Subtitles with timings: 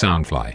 [0.00, 0.54] Soundfly。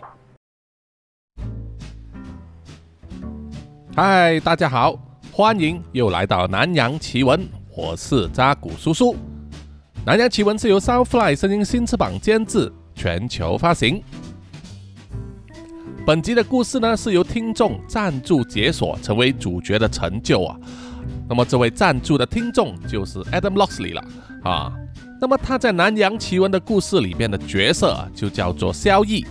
[3.95, 4.99] 嗨，大家好，
[5.31, 7.47] 欢迎又来到南洋奇闻，
[7.77, 9.15] 我是扎古叔叔。
[10.03, 14.01] 南洋奇闻是由 Soundfly 声音新翅膀监制，全球发行。
[16.07, 20.59] 本集的故事呢，是由听众赞助解锁成为主角的成就啊。
[21.29, 24.03] 那么这位赞助的听众就是 Adam Loxley 了
[24.43, 24.73] 啊。
[25.25, 29.25] 那么他在南洋奇闻的故事里面的角色就叫做萧逸。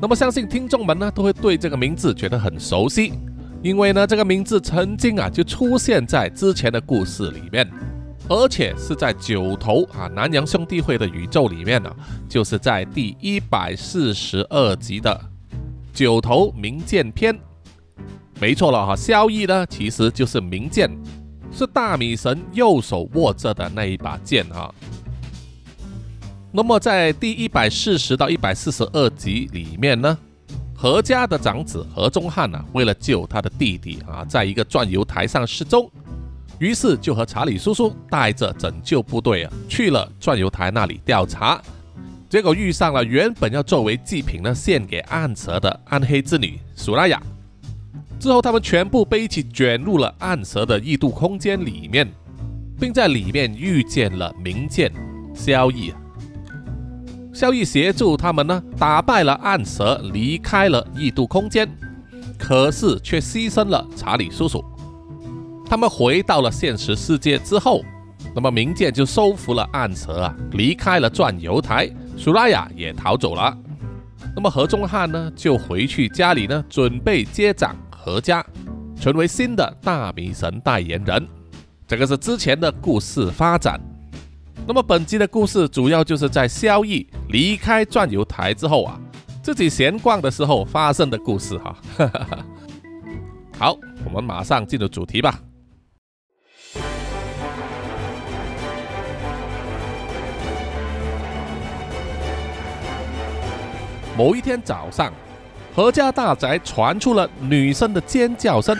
[0.00, 3.12] 那么相信听众们呢都会对这个名字觉得很熟悉，
[3.62, 7.70] 因为呢这个名字曾经啊就出现在之前的故事里面，
[8.26, 11.94] 而且是在九头啊南洋兄弟会的宇宙里面呢，
[12.26, 15.20] 就是在第一百四十二集的
[15.92, 17.38] 九头名剑篇。
[18.40, 20.90] 没错了哈，萧逸呢其实就是名剑，
[21.52, 24.72] 是大米神右手握着的那一把剑哈。
[26.52, 30.18] 那么在第一百四十到一百四十二集里面呢，
[30.74, 35.88] 何家的长子何宗汉呢，为了救他的弟弟啊，在一个转油台上失踪，
[36.58, 41.62] 于是就和查理叔叔带着拯救部队啊，去了转油台那里调查，
[42.28, 47.22] 结果遇上了原本要作为祭品呢献给暗蛇的暗黑之女苏拉雅。
[48.20, 52.06] 之后，他们全部被一起卷入了暗蛇的异度空间里面，
[52.78, 54.92] 并在里面遇见了明剑
[55.34, 55.90] 萧逸。
[57.32, 61.66] 萧逸协助他们呢，打败了暗蛇，离开了异度空间，
[62.38, 64.62] 可是却牺牲了查理叔叔。
[65.64, 67.82] 他们回到了现实世界之后，
[68.34, 71.88] 那么明剑就收服了暗蛇啊，离开了转油台，
[72.18, 73.56] 苏拉雅也逃走了。
[74.36, 77.74] 那么何中汉呢，就回去家里呢，准备接掌。
[78.02, 78.44] 何家
[78.98, 81.28] 成为新的大米神代言人，
[81.86, 83.78] 这个是之前的故事发展。
[84.66, 88.98] 那么本集的故事主要就是在萧逸离开转油台之后啊，
[89.42, 91.76] 自己闲逛的时候发生的故事哈。
[93.58, 95.38] 好，我们马上进入主题吧。
[104.16, 105.12] 某一天早上。
[105.74, 108.76] 何家大宅传出了女生的尖叫声，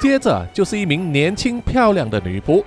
[0.00, 2.64] 接着就是一名年轻漂亮的女仆，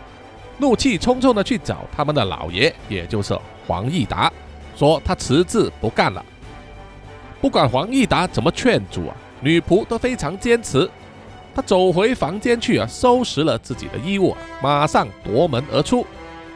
[0.58, 4.32] 怒气冲冲的去找他们的老爷，也就是黄义达，
[4.76, 6.24] 说他辞职不干了。
[7.42, 10.90] 不管黄义达怎么劝阻啊，女仆都非常坚持。
[11.56, 16.06] 她走回房间去啊，收拾了自己的衣物，马上夺门而出，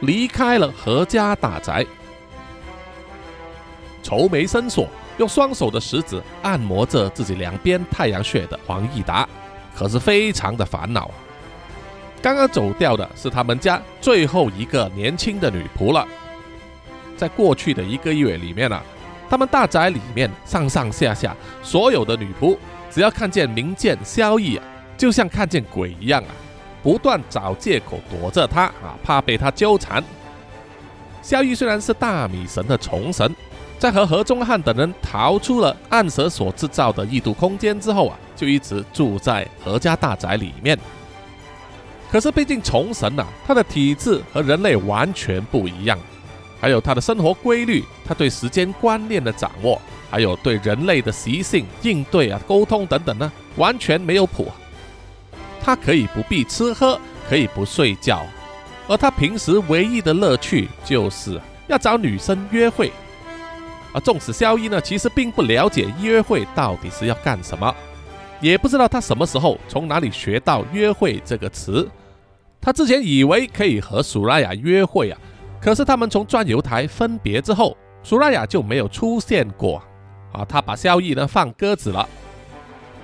[0.00, 1.86] 离开了何家大宅，
[4.02, 4.86] 愁眉深锁。
[5.20, 9.28] 用双手的食指按摩着自己两边太阳穴的黄义达，
[9.76, 11.10] 可是非常的烦恼。
[12.22, 16.08] 刚刚走掉的是他们家最后一个年轻的女仆了。
[17.18, 18.80] 在过去的一个月里面呢，
[19.28, 22.56] 他们大宅里面上上下下所有的女仆，
[22.90, 24.64] 只要看见明剑萧逸啊，
[24.96, 26.32] 就像看见鬼一样啊，
[26.82, 30.02] 不断找借口躲着他啊，怕被他纠缠。
[31.20, 33.30] 萧逸虽然是大米神的虫神。
[33.80, 40.78] 在和何中汉等人逃出了暗蛇所制造的异度空间之后啊，就一直住在何家大宅里面。
[42.12, 45.98] 可是毕竟虫神呐，他的体质和人类完全不一样，
[46.60, 49.80] 还有他的生活规律，他对时间观念的掌握，
[50.10, 54.52] 还有对人类的习性应对啊、沟通等等呢，完全没有谱。
[55.62, 58.26] 他可以不必吃喝，可以不睡觉，
[58.86, 62.92] 而他平时唯一的乐趣就是要找女生约会。
[63.92, 67.74] 而纵使萧逸呢，其实并不了解约会到底是要干什么，
[68.40, 71.88] 也不知道他什么时候从哪里学到“约会”这个词。
[72.60, 75.18] 他之前以为可以和苏拉雅约会啊，
[75.60, 79.82] 可是他们从转油台分别之后，苏拉雅就没有出现过
[80.32, 80.44] 啊。
[80.44, 82.08] 他把萧逸呢放鸽子了，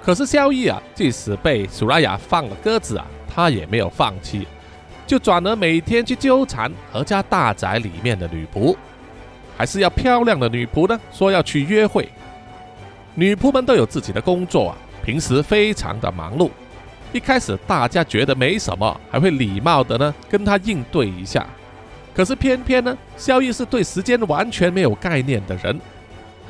[0.05, 4.47] 可是萧逸啊，即使被苏拉雅放了鸽子啊，他也没有放弃，
[5.07, 8.77] 就转而每天去纠缠何家大宅里面的女仆。
[9.57, 11.01] 还是要漂亮的女仆呢？
[11.13, 12.09] 说要去约会，
[13.15, 16.51] 女仆们都有自己的工作啊，平时非常的忙碌。
[17.13, 21.47] 一开始大家觉得没什么，还会礼貌的呢跟她应对一下。
[22.15, 25.79] 可是偏偏呢，萧逸是对时间完全没有概念的人，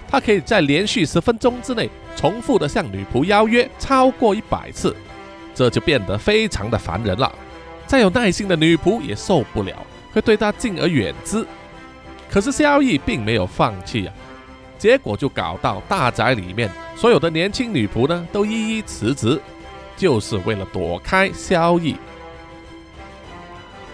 [0.08, 4.94] 他可以在连续十分钟之内重复的向女仆邀约超过一百次，
[5.54, 7.32] 这就变得非常的烦人了。
[7.84, 9.74] 再有耐心的女仆也受不了，
[10.12, 11.44] 会对他敬而远之。
[12.30, 14.14] 可是萧逸并没有放弃啊，
[14.78, 19.40] 结果就搞到大宅里面所有的年轻女仆呢都一一辞职，
[19.96, 21.96] 就是为了躲开萧逸。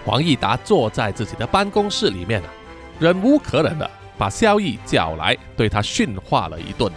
[0.05, 2.49] 黄义达坐在自己的办公室里面啊，
[2.99, 3.89] 忍无可忍的
[4.19, 6.91] 把萧逸叫来，对他训话了一顿。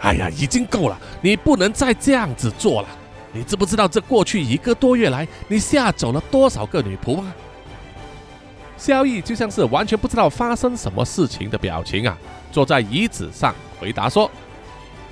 [0.00, 2.88] 哎呀，已经够了，你不能再这样子做了。
[3.32, 7.32] 你知不知道这过去一个多月来，你吓走了多少个女仆吗？
[8.82, 12.18] 萧逸就像是完全不知道发生什么事情的表情啊，
[12.50, 14.28] 坐在椅子上回答说：“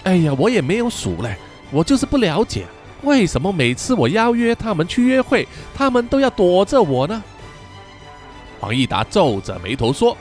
[0.02, 1.36] 哎呀，我也没有数嘞，
[1.70, 2.66] 我就是不了解，
[3.02, 7.22] 为什么每次我邀约他们去约会，他们都要躲着我呢？”
[8.58, 10.16] 黄义达皱着眉头说：“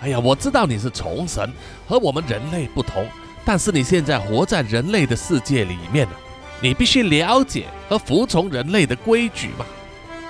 [0.00, 1.52] 哎呀，我知道你是虫神，
[1.88, 3.04] 和我们人类不同，
[3.44, 6.12] 但是你现在活在人类的世界里面了，
[6.60, 9.66] 你必须了解和服从人类的规矩嘛。”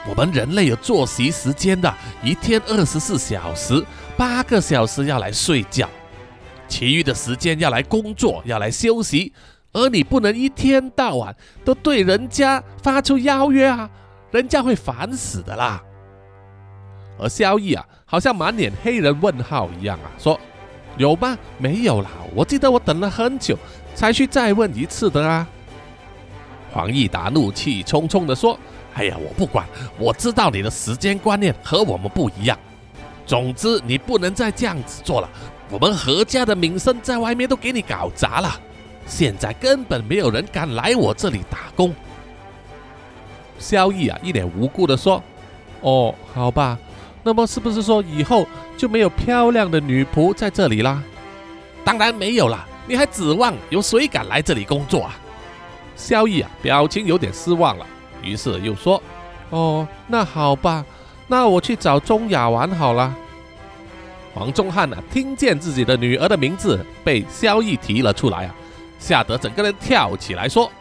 [0.09, 1.93] 我们人类有作息时间的，
[2.25, 3.85] 一天二十四小时，
[4.17, 5.89] 八个小时要来睡觉，
[6.67, 9.33] 其余的时间要来工作，要来休息。
[9.73, 11.35] 而你不能一天到晚
[11.65, 13.89] 都对人家发出邀约啊，
[14.33, 15.81] 人家会烦死的啦。
[17.17, 20.39] 而萧逸啊，好像满脸黑人问号一样啊，说
[20.99, 21.39] ：“有吗？
[21.59, 23.57] 没有啦，我记得我等了很久
[23.95, 25.47] 才去再问一次的啊。”
[26.73, 28.59] 黄义达怒气冲冲地说。
[28.95, 29.67] 哎呀，我不管，
[29.99, 32.59] 我知道你的时间观念和我们不一样。
[33.25, 35.29] 总之，你不能再这样子做了。
[35.71, 38.61] 我们何家的名声在外面都给你搞砸了，
[39.07, 41.95] 现在根本没有人敢来我这里打工。
[43.59, 45.23] 萧逸啊，一脸无辜的说
[45.81, 46.77] ：“哦，好吧，
[47.23, 48.47] 那么是不是说以后
[48.77, 51.03] 就没有漂亮的女仆在这里啦？”
[51.85, 55.17] 当然没有了，你还指望有谁敢来这里工作啊？
[55.97, 57.87] 萧逸啊，表情有点失望了。
[58.23, 59.03] 于是又说
[59.51, 60.85] ：“哦，那好吧，
[61.27, 63.15] 那我去找钟雅玩好了。”
[64.35, 68.55] 黄忠汉啊，听见自己的女儿的名字被萧逸提了出来啊，
[68.99, 70.73] 吓得整个人跳起来说：“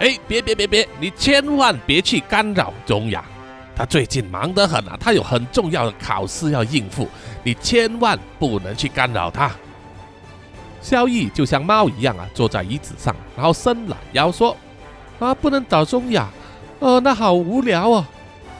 [0.00, 3.24] 哎，别别别别，你千万别去干扰钟雅，
[3.76, 7.06] 他最近忙得很啊，他有很重要的考试要应付，
[7.44, 9.48] 你千万不能去干扰他。”
[10.82, 14.56] 萧逸就像猫一样啊，坐在椅子上，然后伸懒腰说
[15.20, 16.28] ：“啊，不能找钟雅。”
[16.82, 18.04] 哦，那好无聊哦。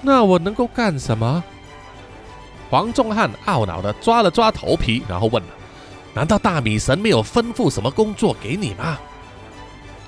[0.01, 1.43] 那我能够干什么？
[2.71, 5.43] 黄仲汉懊恼地抓了抓头皮，然后问
[6.15, 8.97] ：“难道大米神没有吩咐什么工作给你吗？”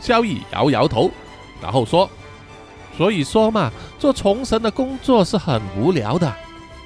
[0.01, 1.11] 萧逸摇摇头，
[1.61, 2.09] 然后说
[2.97, 3.69] ：“所以说嘛，
[3.99, 6.33] 做虫神的工作是很无聊的。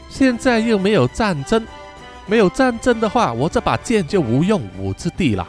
[0.09, 1.63] 现在又没有战争，
[2.25, 5.47] 没有战争的话，我这把剑就无用武之地了。”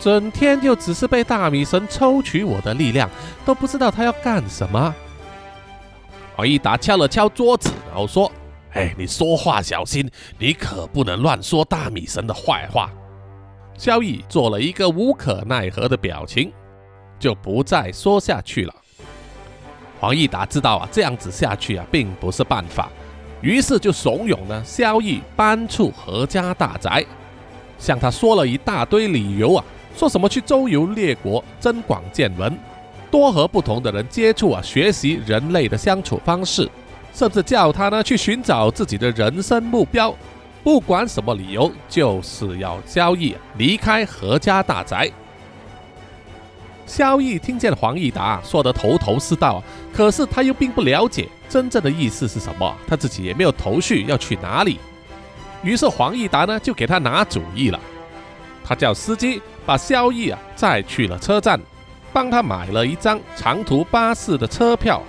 [0.00, 3.08] 整天就只是被大米神抽取我的力量，
[3.44, 4.94] 都不知道他要干什么。
[6.34, 8.32] 黄义达敲了敲桌子，然后说
[8.72, 12.90] ：“哎，你说话小心，你可不能乱说大米神的坏话。”
[13.76, 16.50] 萧逸做了一个无可奈何的表情，
[17.18, 18.74] 就不再说下去了。
[20.00, 22.88] 黄义达知道啊，这样子下去啊，并不是办法，
[23.42, 27.04] 于是就怂恿呢萧逸搬出何家大宅，
[27.78, 29.64] 向他说了一大堆理由啊。
[30.00, 32.58] 说什么去周游列国，增广见闻，
[33.10, 36.66] 多和不同的人接触啊，学习人类的相处方式，
[37.12, 40.16] 甚至叫他呢去寻找自己的人生目标。
[40.64, 45.10] 不管什么理由，就是要萧逸离开何家大宅。
[46.86, 49.62] 萧逸听见黄义达说得头头是道，
[49.92, 54.80] 可是他又并不了解真正的意思是什么，他自己也没有头绪要去哪里。
[55.62, 57.78] 于是黄义达呢就给他拿主意了。
[58.64, 61.60] 他叫司机把萧逸啊载去了车站，
[62.12, 65.00] 帮他买了一张长途巴士的车票，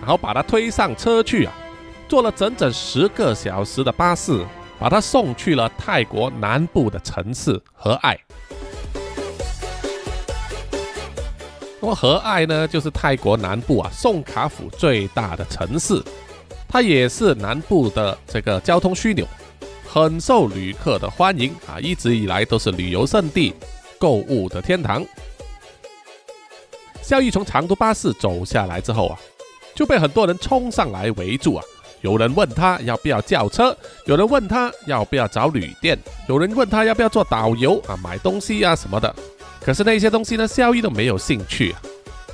[0.00, 1.52] 然后把他推上车去啊，
[2.08, 4.44] 坐了整整十个小时的巴士，
[4.80, 8.18] 把他送去了泰国南部的城市和爱。
[11.80, 16.02] 那么和爱呢，就是泰国南部啊宋卡府最大的城市，
[16.68, 19.24] 它也是南部的这个交通枢纽。
[19.86, 23.54] 很受旅客的欢迎啊，一直以来都是旅游胜地、
[24.00, 25.06] 购物的天堂。
[27.02, 29.18] 萧逸从长途巴士走下来之后啊，
[29.74, 31.64] 就被很多人冲上来围住啊。
[32.00, 33.76] 有人问他要不要叫车，
[34.06, 39.14] 有人问他要不要找旅店，有人问他要不要做导游啊，买东西啊什么的。
[39.60, 41.82] 可是那些东西呢，萧逸都没有兴趣啊。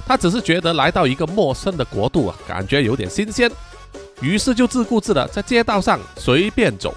[0.06, 3.50] 他只是觉得来到一个陌生的国度啊，感觉有点新鲜，
[4.20, 6.94] 于是就自顾自的在街道上随便走。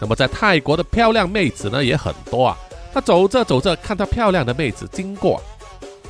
[0.00, 2.56] 那么在泰国的漂亮妹子呢也很多啊，
[2.96, 5.38] 他走着走着看到漂亮的妹子经过，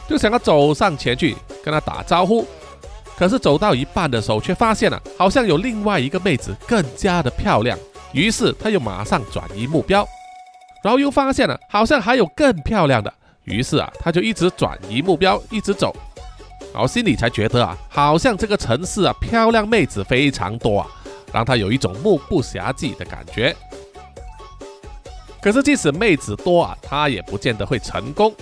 [0.08, 2.46] 就想要走上前去跟她打招呼，
[3.18, 7.76] 可是走到一半的时候却发现了好像有另外一个妹子更加的漂亮，
[8.12, 10.06] 于是他又马上转移目标，
[10.84, 13.12] 然后又发现了好像还有更漂亮的，
[13.42, 15.92] 于是啊他就一直转移目标一直走，
[16.72, 20.86] 然后心里才觉得啊好像这个城市啊漂亮妹子非常多啊，
[21.32, 23.56] 让他有一种目不暇接的感觉。
[25.46, 28.34] 可是即使妹子多啊，他也不见得会成功。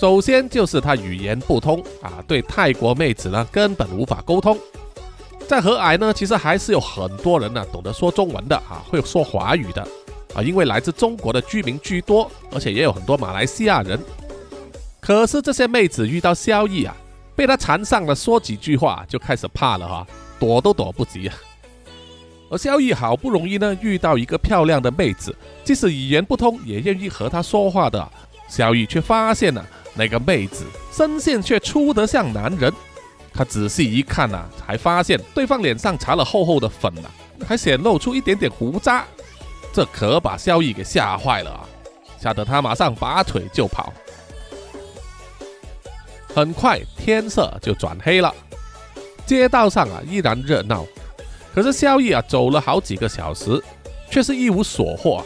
[0.00, 4.58] 首先就是他语言不通啊，对泰国妹子呢根本无法沟通。
[5.46, 9.86] 在和蔼呢，其实还是有很多人呢懂得说中文的啊，会说华语的
[10.34, 14.00] 啊，因为来自中国的居民居多，而且也有很多马来西亚人。
[15.00, 16.96] 可是这些妹子遇到萧逸啊，
[17.36, 20.06] 被他缠上了，说几句话就开始怕了哈，
[20.40, 21.34] 躲都躲不及啊。
[22.50, 28.08] 而萧逸好不容易呢遇到一个漂亮的妹子，即使语言不通，也愿意和他说话的。
[28.48, 29.64] 萧逸却发现了。
[29.94, 32.72] 那个妹子声线却粗得像男人，
[33.34, 37.10] 他仔细一看呐，才发现对方脸上擦了厚厚的粉呐，
[37.44, 39.04] 还显露出一点点胡渣，
[39.72, 41.68] 这可把萧逸给吓坏了啊！
[42.20, 43.92] 吓得他马上拔腿就跑。
[46.32, 48.32] 很快天色就转黑了，
[49.26, 50.86] 街道上啊依然热闹，
[51.58, 53.60] 可是萧逸啊走了好几个小时，
[54.08, 55.20] 却是一无所获，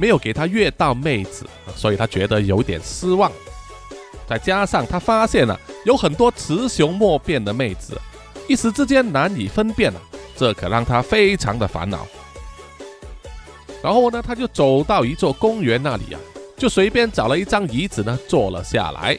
[0.00, 3.30] 没有给他约到妹子，所以他觉得有点失望。
[4.28, 7.96] 再加上他发现了有很多雌雄莫辨的妹子，
[8.48, 10.00] 一时之间难以分辨了，
[10.36, 12.04] 这可让他非常的烦恼。
[13.80, 16.18] 然后呢，他就走到一座公园那里啊，
[16.56, 19.16] 就随便找了一张椅子呢坐了下来，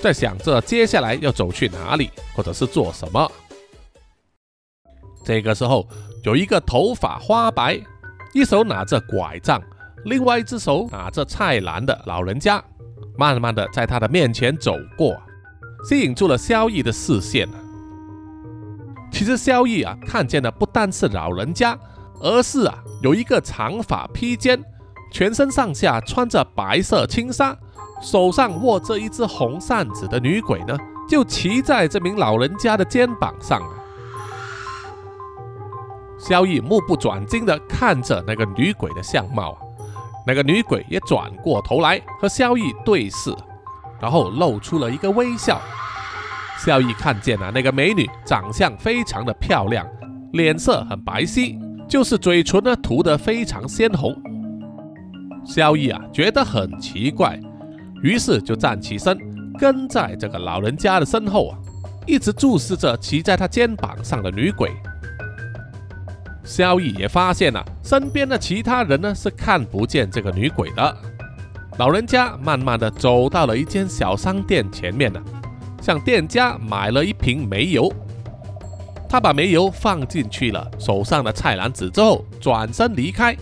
[0.00, 3.28] 在想着接下来要走去哪里，或者是做什么。
[5.24, 5.86] 这个时候，
[6.24, 7.80] 有一个头发花白、
[8.32, 9.62] 一手拿着拐杖、
[10.04, 12.62] 另外一只手拿着菜篮的老人家。
[13.18, 15.14] 慢慢的在他的面前走过，
[15.86, 17.46] 吸引住了萧逸的视线。
[19.12, 21.78] 其实萧逸啊，看见的不单是老人家，
[22.20, 24.58] 而是啊，有一个长发披肩、
[25.12, 27.54] 全身上下穿着白色轻纱、
[28.00, 33.79] 手上握着一只红扇子的女鬼呢，就骑在这名老人家的肩膀上啊。
[36.20, 39.58] 萧逸目不转睛的看着那个女鬼的相貌啊。
[40.26, 43.34] 那个女鬼也转过头来和萧逸对视，
[43.98, 45.60] 然后露出了一个微笑。
[46.58, 49.86] 萧逸看见了那个美女，长相非常的漂亮，
[50.32, 51.58] 脸色很白皙，
[51.88, 54.14] 就是嘴唇呢涂得非常鲜红。
[55.42, 57.40] 萧逸啊觉得很奇怪，
[58.02, 59.18] 于是就站起身，
[59.58, 61.58] 跟在这个老人家的身后啊，
[62.06, 64.70] 一直注视着骑在他肩膀上的女鬼。
[66.50, 70.96] 萧逸也发现了，身边的其他人呢是看不见这个女鬼的。
[71.78, 75.22] 老人家慢慢的走到了一间小商店前面呢，
[75.80, 77.88] 向店家买了一瓶煤油。
[79.08, 83.36] 他把煤油放进去了手上的菜篮子之后，转身离开。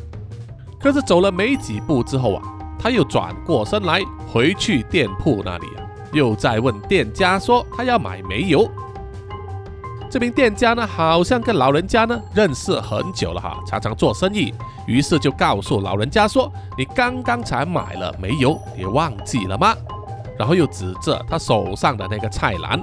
[0.79, 2.43] 可是走了没几步之后啊，
[2.79, 5.81] 他又转过身来，回去店铺那里啊，
[6.13, 8.71] 又在问店家说他要买煤油。
[10.11, 14.55] 这名店家呢，好像跟老人家呢认识很久了哈，常常做生意，
[14.87, 19.77] 于是就告诉老人家说：“你刚刚才买了煤油，你忘记了吗？”
[20.39, 22.81] 然后又指着他手上的那个菜篮，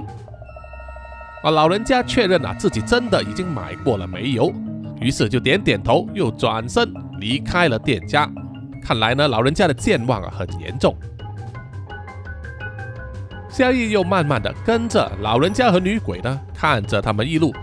[1.42, 4.52] 啊，老人家确认啊自己真的已经买过了煤油，
[5.00, 8.30] 于是就点点头，又转身离开了店家。
[8.84, 10.96] 看来呢，老人家的健忘啊很严重。
[13.56, 17.54] 萧逸又慢慢的跟着老人家和女鬼呢，看着他们一路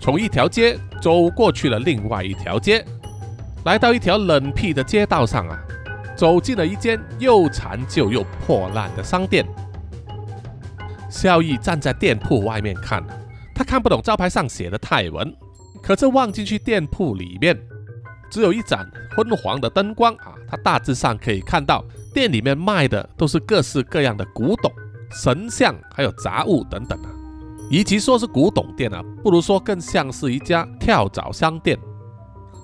[0.00, 2.82] 从一条街走过去了另外一条街，
[3.66, 5.58] 来到一条冷僻的街道上啊，
[6.16, 9.46] 走进了一间又残旧又破烂的商店。
[11.10, 13.04] 萧逸站在店铺外面看，
[13.54, 15.36] 他看不懂招牌上写的泰文，
[15.82, 17.54] 可是望进去店铺里面，
[18.30, 24.72] 只有一盏昏黄的灯光啊，他大致上可以看到店里面卖的都是各式各样的古董。
[25.12, 27.08] 神像还有杂物等等啊，
[27.70, 31.78] 与其说是古董店啊，不如说更像是一家跳蚤商店。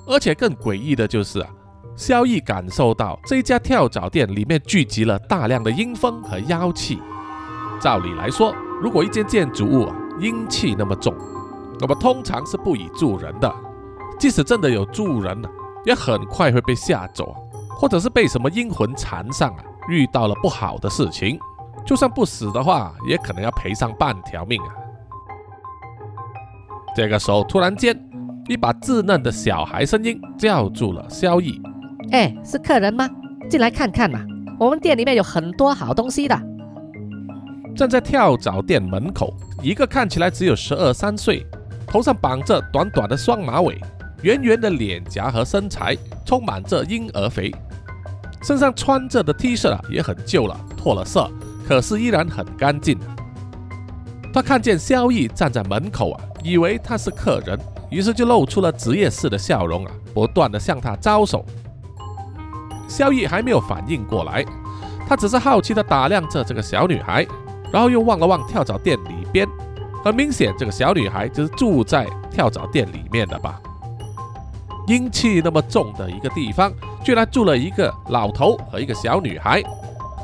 [0.06, 1.50] 而且更诡异的就是啊，
[1.94, 6.98] 萧逸感受到这家跳蚤店里面聚集了大量的阴风和妖气。
[7.80, 11.14] 照理来说，如果一间建筑物啊阴气那么重，
[11.78, 13.54] 那么通常是不宜住人的。
[14.18, 15.48] 即使真的有住人呢，
[15.84, 17.36] 也很快会被吓走，
[17.78, 21.38] 或者是被什么阴魂缠上啊，遇到了不好的事情。
[21.86, 24.68] 就算不死的话，也可能要赔上半条命啊！
[26.94, 27.98] 这个时候，突然间，
[28.48, 31.60] 一把稚嫩的小孩声音叫住了萧逸
[32.12, 33.08] ：“哎，是客人吗？
[33.48, 34.20] 进来看看嘛，
[34.58, 36.38] 我们店里面有很多好东西的。”
[37.74, 39.32] 站在跳蚤店门口，
[39.62, 41.46] 一个看起来只有十二三岁，
[41.86, 43.80] 头上绑着短短的双马尾，
[44.22, 47.54] 圆圆的脸颊和身材充满着婴儿肥，
[48.42, 51.30] 身上穿着的 T 恤啊也很旧了，脱了色。
[51.68, 52.98] 可是依然很干净。
[54.32, 57.58] 他看见萧逸站在门口啊，以为他是客人，
[57.90, 61.44] 于是就露出了职业式的笑容啊，不断的向他招手。
[62.88, 64.42] 萧逸还没有反应过来，
[65.06, 67.26] 他只是好奇的打量着这个小女孩，
[67.70, 69.46] 然后又望了望跳蚤店里边。
[70.02, 73.60] 很明显，这个小女孩就是住在跳蚤店里面的吧？
[74.86, 76.72] 阴气那么重的一个地方，
[77.04, 79.62] 居然住了一个老头和一个小女孩，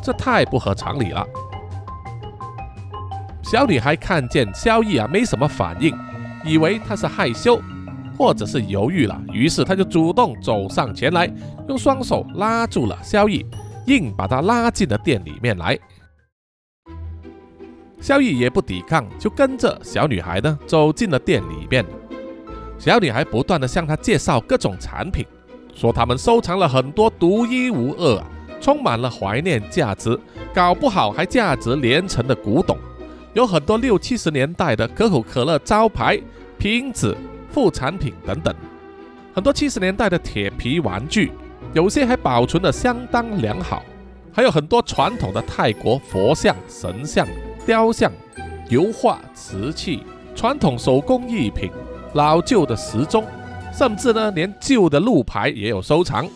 [0.04, 1.26] 这太不合常理了。
[3.42, 5.96] 小女孩看见萧逸啊，没什么反应，
[6.44, 7.58] 以为他是害羞。
[8.16, 11.28] 或者是犹豫了，于是他就主动走上前来，
[11.68, 13.44] 用双手拉住了萧逸，
[13.87, 15.76] 硬把他拉进了店里面来。
[18.00, 21.84] 萧逸也不抵抗，就跟着小女孩呢走进了店里面。
[22.78, 25.26] 小女孩不断的向他介绍各种产品，
[25.75, 28.23] 说他们收藏了很多独一无二、
[28.64, 30.18] 充满了怀念价值，
[30.54, 32.78] 搞不好还价值连城的古董，
[33.35, 36.18] 有很多六七十年代的可口可乐招牌
[36.56, 37.14] 瓶子。
[37.52, 38.54] 副产品等等，
[39.35, 41.30] 很多七十年代的铁皮玩具，
[41.75, 43.83] 有些还保存的相当良好，
[44.33, 47.28] 还有很多传统的泰国佛像、神像、
[47.66, 48.11] 雕像、
[48.71, 50.02] 油画、瓷器、
[50.35, 51.71] 传统手工艺品、
[52.14, 53.23] 老旧的时钟，
[53.73, 56.26] 甚至呢，连旧的路牌也有收藏。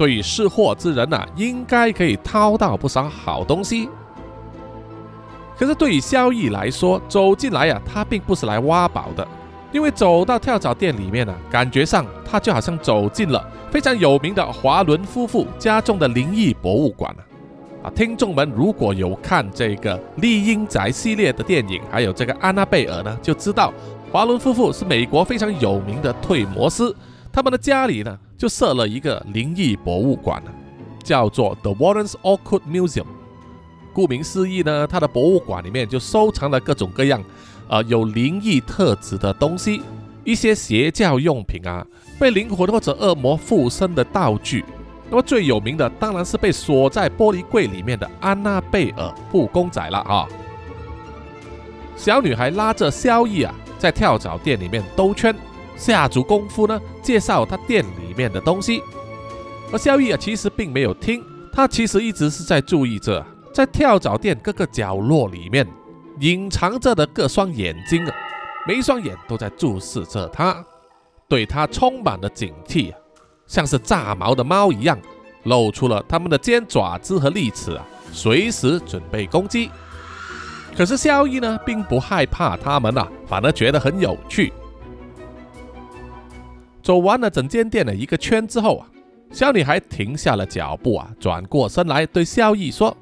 [0.00, 3.86] 对于识货之人呐，应该可以掏到不少好东西。
[5.58, 9.28] 可是对于萧逸来说，走进来呀，他并不是来挖宝的。
[9.70, 17.24] 因为走到跳蚤店里面呢，感觉上他就好像走进了非常有名的华伦夫妇家中的灵异博物馆了。
[17.82, 23.70] 啊，听众们如果有看这个丽英宅系列的电影，还有这个安娜贝尔呢，就知道
[24.10, 26.90] 华伦夫妇是美国非常有名的退魔师，
[27.30, 30.42] 他们的家里呢就设了一个灵异博物馆
[31.04, 33.04] 叫做 The Warrens Occult Museum。
[33.92, 37.22] 顾名思义呢，他的博物馆里面就收藏了各种各样。
[37.68, 39.82] 啊，有灵异特质的东西，
[40.24, 41.86] 一些邪教用品啊，
[42.18, 44.64] 被灵魂或者恶魔附身的道具。
[45.10, 50.26] 那么最有名的当然是被锁在玻璃柜里面的安娜贝尔布公仔了啊。
[51.94, 55.36] 小女孩拉着萧逸啊，在跳蚤店里面兜圈，
[55.80, 58.82] 下足功夫呢，介绍他店里面的东西。
[59.72, 65.66] 而萧逸啊，其实并没有听，他其实一直是在注意着，在跳蚤店各个角落里面。
[66.18, 68.14] 隐藏着的各双眼睛啊，
[68.68, 70.62] 每一双眼都在注视着他，
[71.26, 72.98] 对他充满了警惕啊，
[73.46, 74.98] 像是炸毛的猫一样，
[75.44, 79.70] 露出了他们的尖爪子和利齿啊，随时准备攻击。
[80.76, 84.52] 可是萧逸呢，并不害怕他们啊，反而觉得很有趣。
[86.90, 88.84] 走完了整间店的一个圈之后啊，
[89.30, 92.96] 小女孩停下了脚步啊，转过身来对萧逸说。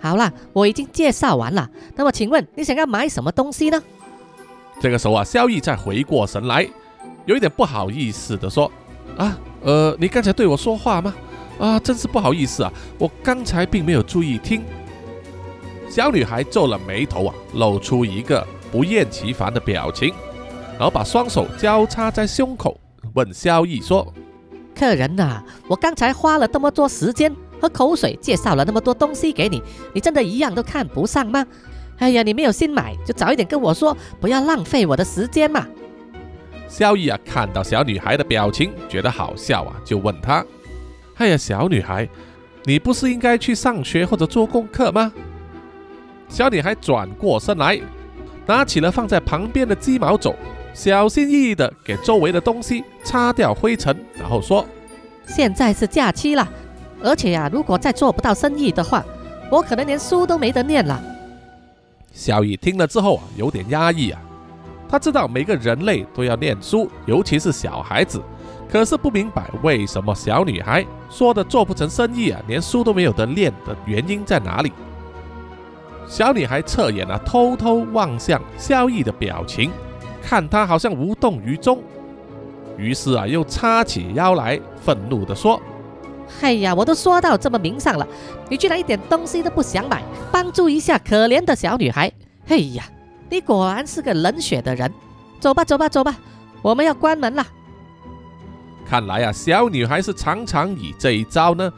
[0.00, 1.68] 好了，我已经介绍完了。
[1.94, 3.82] 那么，请问你想要买什么东西呢？
[4.80, 6.66] 这个时候啊，萧逸再回过神来，
[7.26, 8.72] 有一点不好意思的说
[9.18, 11.14] ：“啊，呃，你刚才对我说话吗？
[11.58, 14.64] 啊，真是不好意思啊，我刚才并没有注意听。”
[15.90, 20.14] 小女孩皱了眉头啊，露出一个不厌其烦的表情，
[20.78, 22.80] 然后把双手交叉在胸口，
[23.14, 24.12] 问萧逸说
[24.74, 29.62] ：“客人呐，我刚才花了那么多时间。”和口水，介绍了那么多东西给你，
[29.94, 31.46] 你真的一样都看不上吗？
[31.96, 35.66] 哎呀，你没有心买，就早一点跟我说，不要浪费我的时间嘛。
[36.68, 40.44] 萧逸啊，看到小女孩的表情，觉得好笑啊，就问她
[41.16, 42.06] ：“哎呀，小女孩，
[42.64, 45.10] 你不是应该去上学或者做功课吗？”
[46.28, 47.80] 小女孩转过身来，
[48.44, 50.34] 拿起了放在旁边的鸡毛帚，
[50.76, 54.62] 小心翼翼地给周围的东西擦掉灰尘，然后说
[55.26, 56.46] ：“现在是假期了。”
[57.02, 59.02] 而且呀，如果再做不到生意的话，
[59.50, 61.02] 我可能连书都没得念了。
[62.12, 64.20] 小乙听了之后啊，有点压抑啊。
[64.86, 68.20] 他知道每个人类都要念书，尤其是小孩子，
[68.70, 74.70] 可是不明白为什么小女孩说的做不成生意啊，连书都没有得念的原因在哪里？
[76.06, 79.70] 小女孩侧眼啊，偷偷望向萧逸的表情，
[80.26, 81.80] 看他好像无动于衷，
[82.76, 85.62] 于是啊，又叉起腰来，愤怒地说。
[86.40, 88.04] 哎呀，我都说到这么明上了，
[88.50, 92.10] 你居然一点东西都不想买，帮助一下可怜的小女孩。
[92.48, 92.82] 哎呀，
[93.30, 94.92] 你果然是个冷血的人。
[95.38, 96.16] 走吧，走吧，走吧，
[96.60, 97.46] 我们要关门了。
[98.84, 101.72] 看来啊，小女孩是常常以这一招呢，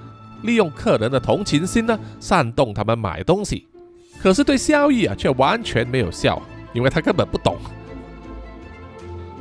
[0.45, 3.69] 利用客人的同情心呢，煽动他们买东西。
[4.23, 6.41] 可是对萧逸啊，却完全没有效，
[6.73, 7.55] 因为他根本不懂。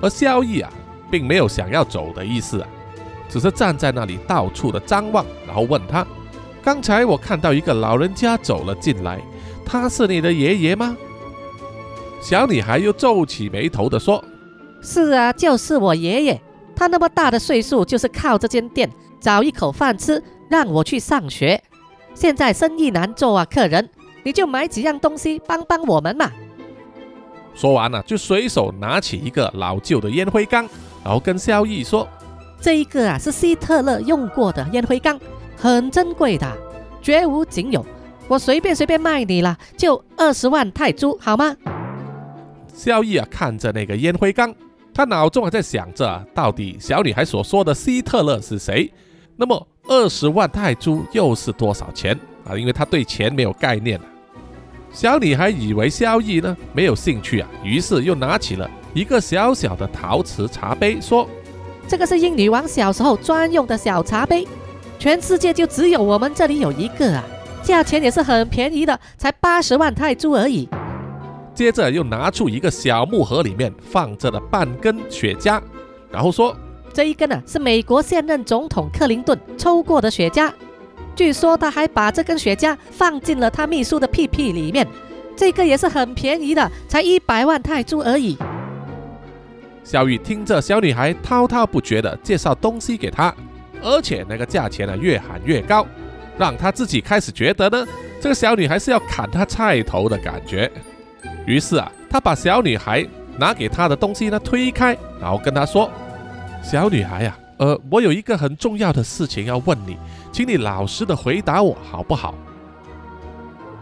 [0.01, 0.71] 而萧逸啊，
[1.09, 2.67] 并没有想要走的意思啊。
[3.29, 6.05] 只是站在那里到处的张望，然后问他
[6.63, 9.21] ：“刚才我看到一个老人家走了进来，
[9.65, 10.95] 他是你的爷爷吗？”
[12.21, 14.23] 小女孩又皱起眉头的说
[14.81, 16.41] ：“是啊，就是我爷爷。
[16.75, 21.61] 他那么大的岁数，就是靠这间店找一口饭吃，让我去上学。
[22.13, 23.89] 现在生意难做啊，客人，
[24.23, 26.31] 你就买几样东西帮帮我们嘛。
[27.57, 30.69] 说完了，就随手拿起一个老旧的烟灰缸，
[31.03, 32.07] 然后跟萧逸说
[32.61, 35.19] ：“这一个啊，是希特勒用过的烟灰缸，
[35.57, 36.55] 很珍贵的，
[37.01, 37.83] 绝无仅有。
[38.27, 41.57] 我随便随便卖你了，就二十万泰铢，好吗？”
[42.75, 44.53] 萧逸啊，看着那个烟灰缸，
[44.93, 48.91] 他脑中还在想着，到底小女孩所说的希特勒是谁？
[49.35, 52.15] 那么二十万泰铢又是多少钱
[52.45, 52.55] 啊？
[52.55, 53.99] 因为他对钱没有概念
[54.97, 61.29] 小女孩以为萧逸呢没有兴趣啊，于是又拿起了一个小小的陶瓷茶杯，说
[61.87, 64.47] ：“这个是英女王小时候专用的小茶杯，
[64.97, 67.23] 全世界就只有我们这里有一个啊，
[67.61, 70.67] 价钱也是很便宜的，才八十万泰铢而已。”
[71.53, 75.61] 接着又拿出一个小木盒，里面放着的半根雪茄，
[76.11, 76.57] 然后说
[76.91, 80.51] ：“这一根呢是美国现任总统克林顿抽过的雪茄，
[81.17, 84.87] 据说他还把这根雪茄放进了他秘书的屁屁里面。
[85.35, 88.37] 这个也是很便宜的，才一百万泰铢而已。”
[89.83, 93.33] 小雨听着小女孩滔滔不绝的介绍东西给他，
[93.81, 95.85] 而且那个价钱呢越喊越高，
[96.37, 97.87] 让他自己开始觉得呢，
[98.21, 100.71] 这个小女孩是要砍他菜头的感觉。
[101.45, 103.07] 于是啊，他把小女孩
[103.39, 105.89] 拿给他的东西呢推开，然后跟她说
[106.61, 109.95] ：“小女孩呀，呃，我有一个很重要的事情要问你，
[110.31, 112.33] 请你老实的回答我好不好？”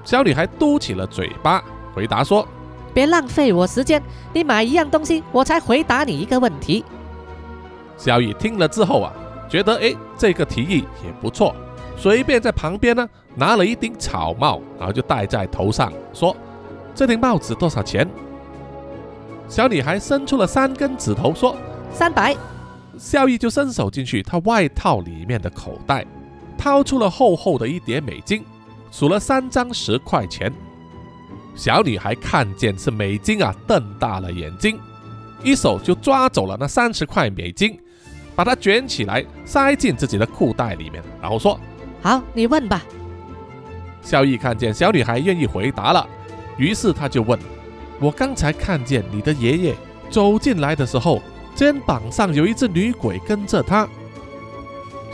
[0.03, 2.47] 小女孩嘟起了嘴巴，回答说
[2.93, 4.01] ：“别浪费我时间，
[4.33, 6.85] 你买一样东西，我才回答你一个问题。”
[7.97, 9.11] 小雨听了之后啊，
[9.49, 11.55] 觉得哎，这个提议也不错，
[11.97, 16.35] 随便在旁边呢拿了一顶草帽，然后就戴在头上，说。
[16.93, 18.07] 这顶帽子多少钱？
[19.49, 21.53] 小女孩伸出了三根指头，说
[21.91, 22.33] ：“三百。”
[22.97, 26.05] 小雨就伸手进去她外套里面的口袋，
[26.57, 28.43] 掏出了厚厚的一叠美金，
[28.91, 30.51] 数了三张十块钱。
[31.55, 34.77] 小女孩看见是美金啊，瞪大了眼睛，
[35.43, 37.79] 一手就抓走了那三十块美金，
[38.35, 41.59] 把它卷起来塞进自己的裤袋里面，然后说
[42.03, 42.83] ：“好，你问吧。”
[44.03, 46.07] 萧逸看见小女孩愿意回答了。
[46.57, 47.39] 于是他就问
[47.99, 49.75] ：“我刚才看见你的爷爷
[50.09, 51.21] 走进来的时候，
[51.55, 53.87] 肩膀上有一只女鬼跟着他。”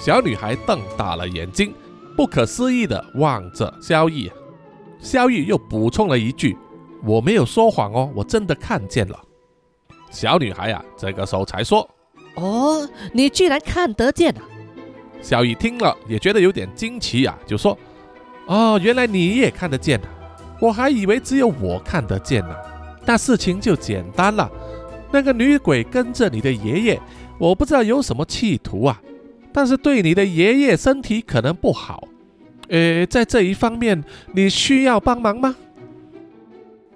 [0.01, 1.71] 小女孩瞪大了眼睛，
[2.17, 4.31] 不可思议地望着萧逸。
[4.99, 6.57] 萧逸又补充了一句
[7.05, 9.19] ：“我没有说谎哦，我真的看见了。”
[10.09, 11.87] 小女孩啊，这个时候才说
[12.33, 14.41] ：“哦，你居然看得见啊！”
[15.21, 17.77] 萧逸听了也觉得有点惊奇啊，就说
[18.49, 20.09] ：“哦，原来你也看得见啊。”
[20.59, 22.55] 我还以为只有我看得见呢，
[23.05, 24.49] 那事情就简单了。
[25.11, 26.99] 那个女鬼跟着你的爷爷，
[27.37, 28.99] 我不知道有什么企图啊，
[29.53, 32.07] 但是对你的爷爷身体可能不好。
[32.69, 35.55] 呃，在这一方面，你需要帮忙吗？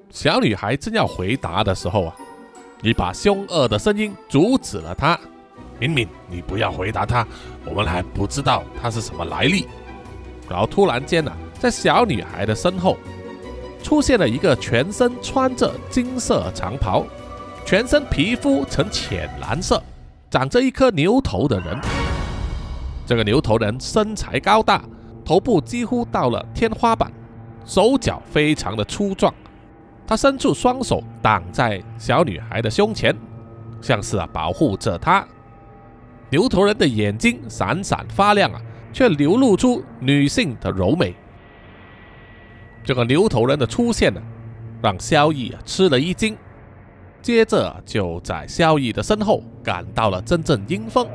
[0.10, 2.16] 小女孩正要回答的时候啊，
[2.82, 5.20] 你把凶恶的声音阻止了她。
[5.80, 7.28] 敏敏，你不要回答她，
[7.66, 9.68] 我们还不知道她是什么来历。
[10.50, 12.98] 然后突然间呢，在小女孩的身后。
[13.84, 17.06] 出现了一个全身穿着金色长袍、
[17.68, 19.80] 全身皮肤呈浅蓝色、
[20.32, 22.05] 长着一颗牛头的人。
[23.06, 24.84] 这个牛头人身材高大，
[25.24, 27.12] 头部几乎到了天花板，
[27.66, 29.34] 手脚非常的粗壮。
[30.08, 33.16] 他伸出双手挡在小女孩的胸前，
[33.82, 35.26] 像是啊保护着她。
[36.30, 41.16] 牛头人的眼睛闪闪发亮啊，却流露出女性的柔美。
[42.84, 44.22] 这个牛头人的出现呢，
[44.82, 46.38] 让萧逸啊吃了一惊，
[47.22, 51.08] 接着就在萧逸的身后感到了阵阵阴风。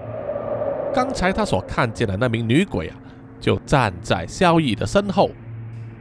[0.95, 2.97] 刚才他所看见的那名女鬼啊，
[3.41, 5.31] 就站在萧逸的身后，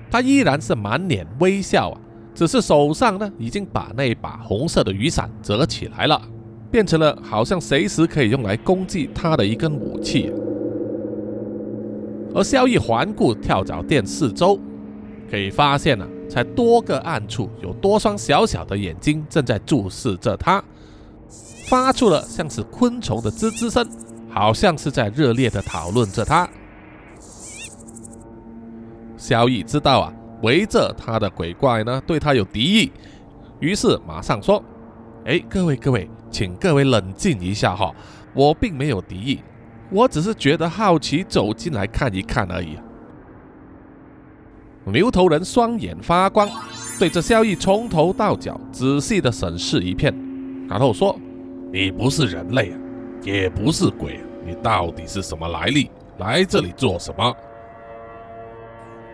[0.09, 2.01] 她依然是满脸微笑啊，
[2.33, 6.21] 只是手上呢已经把那把红色的雨伞折起来了，
[6.71, 10.31] 变成了好像随时可以用来攻击他的一根武器。
[12.33, 14.59] 而萧逸环顾跳蚤店四周。
[15.31, 20.63] 可以发现呢，在多个暗处有多双小小的眼睛正在注视着他，
[21.67, 23.87] 发出了像是昆虫的吱吱声，
[24.29, 26.47] 好像是在热烈的讨论着他。
[29.17, 30.13] 萧逸知道啊，
[30.43, 32.91] 围着他的鬼怪呢对他有敌意，
[33.59, 34.63] 于是马上说
[35.25, 37.93] ：“哎，各位各位，请各位冷静一下哈，
[38.33, 39.41] 我并没有敌意，
[39.89, 42.77] 我只是觉得好奇，走进来看一看而已。”
[44.85, 46.49] 牛头人双眼发光，
[46.97, 50.15] 对着萧逸从头到脚仔细的审视一片，
[50.67, 51.19] 然后说
[51.71, 52.79] ：“你不是人类啊，
[53.21, 55.91] 也不是鬼，你到底是什么来历？
[56.17, 57.35] 来这里做什么？”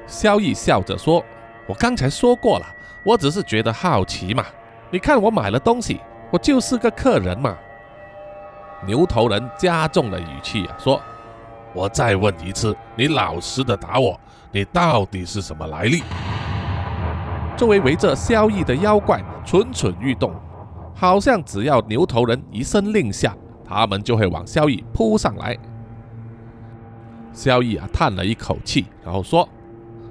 [0.07, 1.23] 萧逸笑着说
[1.67, 2.65] ：“我刚才说过了，
[3.03, 4.45] 我只是觉得好奇嘛。
[4.91, 5.99] 你看我买了东西，
[6.31, 7.57] 我就是个客人嘛。”
[8.85, 11.01] 牛头人加重了语气啊，说
[11.73, 14.19] ：“我再问一次，你老实的答我，
[14.51, 16.03] 你到底是什么来历？”
[17.57, 20.35] 周围围着萧逸的妖怪蠢蠢欲动，
[20.93, 23.35] 好像只要牛头人一声令下，
[23.67, 25.57] 他们就会往萧逸扑上来。
[27.33, 29.47] 萧逸啊，叹了一口气，然后说：“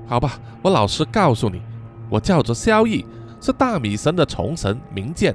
[0.07, 1.63] 好吧，我老实告诉你，
[2.11, 3.05] 我叫做萧逸，
[3.41, 5.35] 是大米神的虫神明剑。”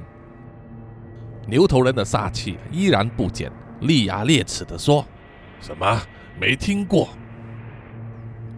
[1.48, 5.04] 牛头人的煞气依然不减，厉牙咧齿地说
[5.60, 6.00] ：“什么？
[6.38, 7.08] 没听过？”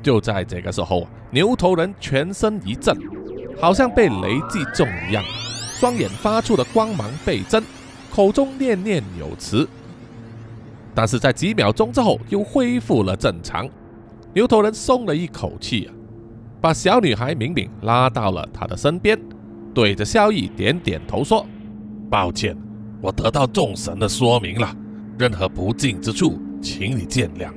[0.03, 2.95] 就在这个时候，牛头人全身一震，
[3.59, 5.25] 好像被雷击中一样，
[5.79, 7.63] 双眼发出的光芒倍增，
[8.13, 9.67] 口中念念有词。
[10.95, 13.69] 但是在几秒钟之后，又恢复了正常。
[14.35, 15.95] 牛头人松了一口气啊，
[16.61, 19.19] 把小女孩敏敏拉到了他的身边，
[19.75, 21.47] 对着萧逸点点头说
[22.11, 22.57] ：“抱歉。”
[23.01, 24.77] 我得到众神的说明了，
[25.19, 27.51] 任何不敬之处，请你见谅。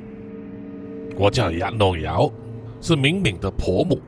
[1.18, 2.32] 我叫杨龙瑶，
[2.82, 4.02] 是敏敏的婆母。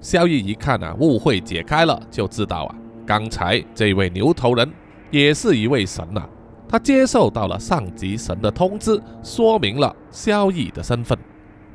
[0.00, 2.76] 萧逸一看啊，误会解开了，就知道啊，
[3.10, 4.72] 刚才这位牛头人
[5.10, 6.24] 也是一位神呐。
[6.68, 11.18] 他接受到了上级神的通知，说明了萧逸的身份，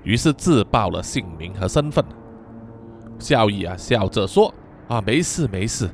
[0.03, 2.01] 于是自报了姓名和身份。
[3.19, 4.53] 萧逸啊，笑着说
[4.87, 5.89] ：“啊，没事没事。”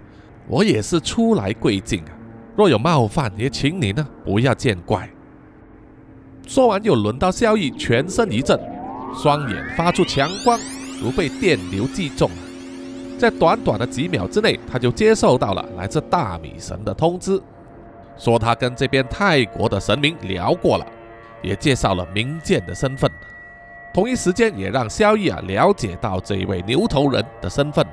[0.48, 2.14] 我也是初来贵境啊，
[2.56, 5.10] 若有冒犯，也请你呢不要见怪。
[6.46, 8.60] 说完，又轮到萧逸全身一震，
[9.16, 10.60] 双眼发出强光，
[11.02, 12.30] 如被电流击中。
[13.22, 17.40] 在短短的几秒之内，他就接受到了来自大米神的通知，
[18.18, 20.88] 说他跟这边泰国的神明聊过了，
[21.44, 23.08] 也介绍了明剑的身份。
[23.94, 27.86] 同一时间，也让萧逸啊了解到这一位牛头人的身份。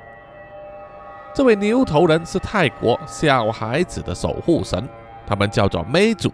[1.35, 4.89] 这位牛头人是泰国小孩子的守护神，
[5.27, 6.33] 他们叫做妹祖，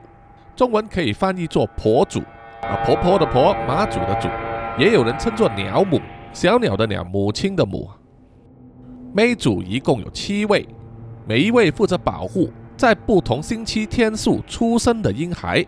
[0.54, 2.20] 中文可以翻译作婆祖
[2.62, 4.28] 啊，婆婆的婆，妈祖的祖，
[4.78, 6.00] 也有人称作鸟母，
[6.32, 7.90] 小鸟的鸟，母亲的母。
[9.16, 10.66] 每组一共有七位，
[11.24, 15.64] 每一位负责保护在不同星期天数出生的婴孩。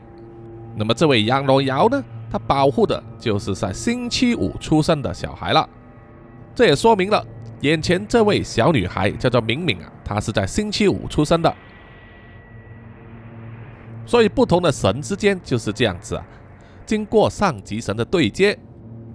[0.75, 5.69] 那么这位杨龙瑶呢，他保护的就是在星期五出生的小孩了，
[6.57, 7.25] 这也说明了。
[7.61, 11.55] 眼前这位小女孩叫做敏敏啊，她是在星期五出生的，
[14.05, 16.27] 所以不同的神之间就是这样子啊，
[16.85, 18.59] 经过上级神的对接，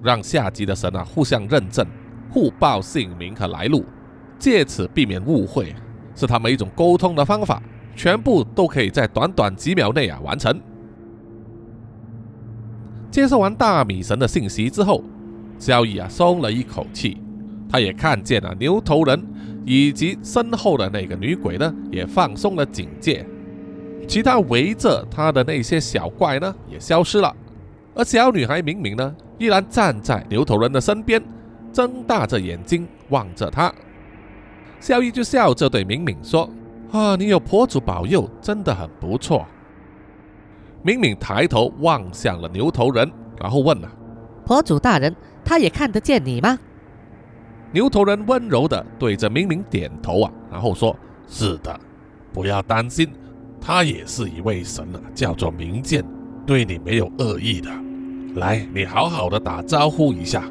[0.01, 1.85] 让下级的神啊互相认证，
[2.31, 3.85] 互报姓名和来路，
[4.41, 5.75] 借此避免误会，
[6.15, 7.61] 是他们一种沟通的方法，
[7.95, 10.59] 全部都可以在短短几秒内啊完成。
[13.11, 15.03] 接受完大米神的信息之后，
[15.59, 17.21] 萧逸啊松了一口气。
[17.69, 19.23] 他也看见了牛头人
[19.63, 23.23] 以及身后的那个女鬼呢，也放松了警戒。
[24.07, 27.33] 其他围着他的那些小怪呢，也消失了。
[27.93, 31.21] 而小女孩明明呢，依然站在牛头人的身边，
[31.71, 33.73] 睁大着眼睛望着他。
[34.81, 36.49] 萧逸就笑着对敏敏说
[36.91, 39.45] ：“啊，你有婆祖保佑，真的很不错。”
[40.81, 43.87] 敏敏抬头望向了牛头人，然后问了
[44.43, 45.15] ：“婆祖大人，
[45.45, 46.57] 他也看得见你吗？”
[47.71, 50.97] 牛头人温柔的对着敏敏点头啊，然后说
[51.29, 51.79] ：“是的，
[52.33, 53.07] 不要担心，
[53.61, 56.03] 他也是一位神啊，叫做明剑，
[56.43, 57.69] 对你没有恶意的。
[58.35, 60.43] 来，你好好的打招呼一下。”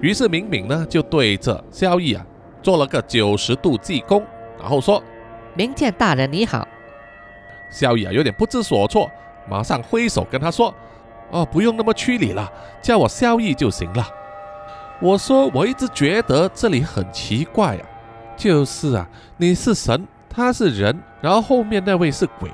[0.00, 2.24] 于是敏敏呢就对着萧逸啊
[2.62, 4.22] 做了个九十度鞠躬，
[4.58, 5.02] 然后说
[5.54, 6.66] ：“明剑大人你好。”
[7.70, 9.10] 萧逸啊有点不知所措，
[9.48, 10.74] 马上挥手跟他说
[11.30, 12.50] ：“哦，不用那么屈礼了，
[12.82, 14.06] 叫我萧逸就行了。”
[15.00, 17.86] 我说，我一直觉得这里很奇怪啊，
[18.36, 22.50] 就是啊，你是神，他是人，然后后面那位是鬼，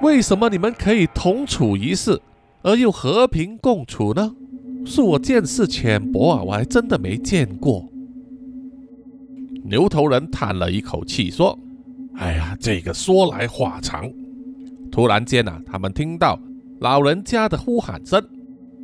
[0.00, 2.20] 为什么你们可以同处一室，
[2.62, 4.34] 而又和平共处呢？
[4.84, 7.84] 恕我见识浅薄啊，我还真的没见过。
[9.70, 11.56] 牛头人叹了一口气说
[12.18, 14.10] ：“哎呀，这个说来话长。”
[14.90, 16.36] 突然间啊，他们听到
[16.80, 18.20] 老人家的呼喊声：“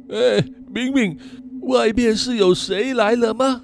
[0.09, 1.19] 哎，明明。”
[1.67, 3.61] 外面是有谁来了吗？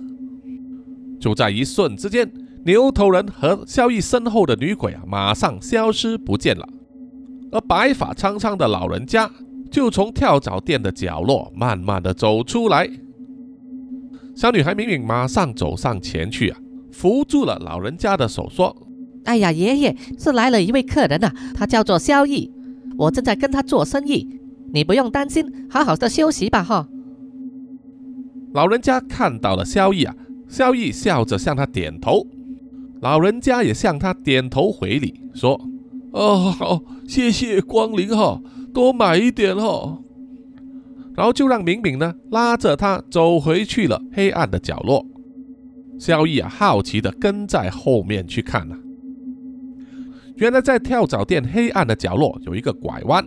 [1.21, 2.29] 就在一瞬之间，
[2.65, 6.69] 牛头人和萧逸身后的女鬼啊，马上消失不见了。
[7.53, 9.31] 而白发苍苍的老人家
[9.71, 12.91] 就从跳蚤店的角落慢慢的走出来。
[14.35, 16.59] 小女孩明明马上走上前去啊，
[16.93, 18.77] 扶住了老人家的手，说
[19.25, 22.53] ：“哎呀，爷爷，是来了一位客人呐，他叫做萧逸，
[22.97, 24.39] 我正在跟他做生意，
[24.73, 26.87] 你不用担心，好好的休息吧，哈。
[28.53, 30.15] 老人家看到了萧逸啊，
[30.47, 32.27] 萧逸笑着向他点头，
[33.01, 35.59] 老人家也向他点头回礼，说
[36.13, 38.41] ：“哦，好，谢谢光临哈，
[38.75, 39.99] 多买一点哈。”
[41.17, 45.07] 然后就让敏敏呢拉着他走回去了黑暗的角落。
[45.99, 48.77] 萧逸啊，好奇的跟在后面去看呢。
[50.37, 53.25] 原来在跳蚤店黑暗的角落有一个拐弯，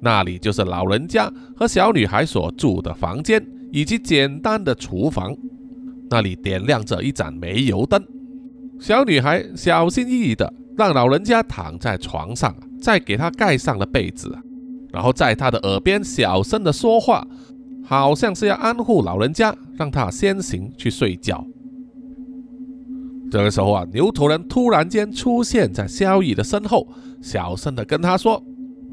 [0.00, 3.44] 那里就是老人家和小女孩所住的房间。
[3.74, 5.34] 以及简单的厨房，
[6.10, 8.04] 那里点亮着一盏煤油灯。
[8.78, 14.36] 小女孩小心翼翼地让老人家躺在床上，再给他盖上了被子，
[14.92, 17.26] 然后在他的耳边小声地说话，
[17.82, 21.42] 好像是要安抚老人家，让他先行去睡觉。
[23.32, 26.86] 这个时候啊，牛头人突然间出现在萧逸的身后，
[27.22, 28.38] 小声的跟他说：“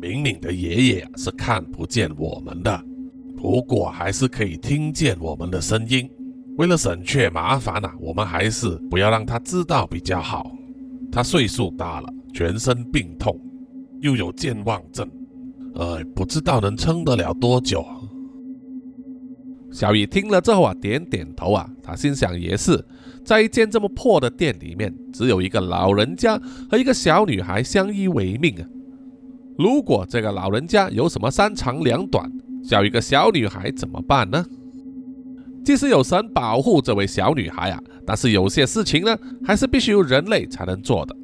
[0.02, 2.82] 明明的爷爷是看不见我们的。”
[3.36, 6.10] 不过还是可以听见我们的声音。
[6.58, 10.50] 为了省却麻烦呐，我们还是不要让他知道比较好。
[11.12, 13.38] 他岁数大了，全身病痛，
[14.00, 15.06] 又有健忘症，
[15.76, 17.86] 呃，不知道能撑得了多久。
[19.70, 22.82] 小雨听了之后啊，点点头啊，他心想也是，
[23.24, 28.66] 在一间这么破的店里面，只有一个老人家和一个小女孩相依为命啊。
[29.58, 32.32] 如果这个老人家有什么三长两短，
[32.64, 34.46] 叫一个小女孩怎么办呢？
[35.66, 41.16] 即使有神保护这位小女孩啊，但是有些事情呢，还是必须由人类才能做的。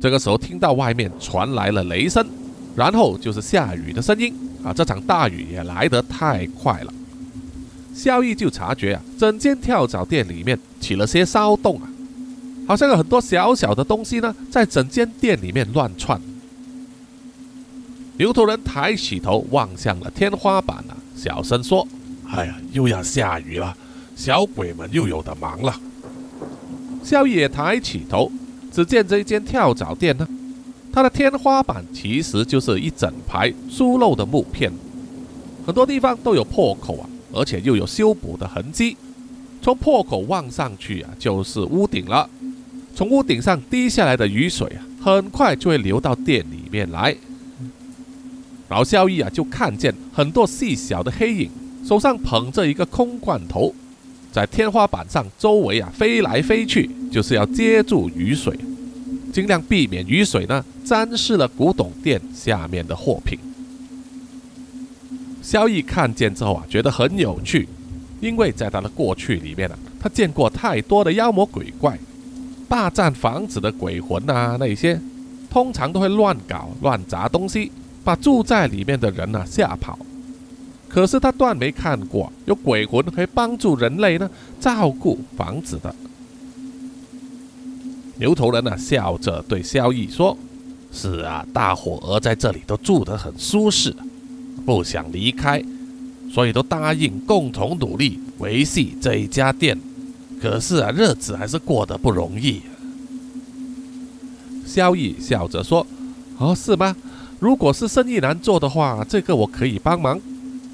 [0.00, 2.26] 这个时候，听到外面传来了雷声，
[2.74, 4.34] 然后就是下雨的声音
[4.64, 4.72] 啊！
[4.72, 6.92] 这场大雨也来得太快了。
[7.94, 11.88] 萧逸就察觉啊，整间跳蚤店里面起了些骚动啊，
[12.66, 16.20] 好像有很多小小的东西呢，在整间店里面乱窜。
[18.16, 21.86] 牛头人抬起头望向了天花板啊，小声说
[22.28, 23.76] ：“哎呀，又要下雨了，
[24.14, 25.74] 小鬼们又有的忙了。”
[27.02, 28.30] 萧野抬起头，
[28.70, 30.28] 只见这一间跳蚤店呢，
[30.92, 34.70] 它的天花板其实就是一整排疏漏的木片，
[35.66, 38.96] 很多地方都有破口啊，而且又有修补的痕迹。
[39.60, 42.28] 从破口望上去啊，就是屋顶了。
[42.94, 47.16] 从屋顶上滴下来的雨水啊，很快就会流到店里面来。
[48.68, 51.50] 老肖一啊，就看见很多细小的黑影，
[51.84, 53.74] 手上捧着一个空罐头，
[54.32, 58.58] 在天花板上周围啊飞来飞去，就是要接住雨水，
[59.32, 63.38] 尽量避免雨水呢沾湿了古董店下面的货品。
[65.42, 67.68] 萧逸看见之后啊，觉得很有趣，
[68.20, 71.98] 因为在他的过去里面啊，他见过太多的妖魔鬼怪，
[72.68, 74.98] 霸占房子的鬼魂啊，那些
[75.50, 77.70] 通常都会乱搞乱砸东西。
[78.04, 79.96] 把住在里面的人呢吓跑，
[80.88, 84.28] 可是他断没看过有鬼魂会帮助人类呢
[84.58, 85.94] 照顾房子的。
[88.16, 90.36] 牛头人呢笑着对萧逸说
[90.90, 93.94] ：“是啊，大伙儿在这里都住得很舒适，
[94.64, 95.62] 不想离开，
[96.30, 99.78] 所以都答应共同努力维系这一家店。
[100.40, 102.60] 可是啊，日子还是过得不容易。”
[104.66, 105.86] 萧逸笑着说
[106.38, 106.96] ：“哦，是吗？”
[107.38, 110.20] 如果是生意难做的话，这个我可以帮忙。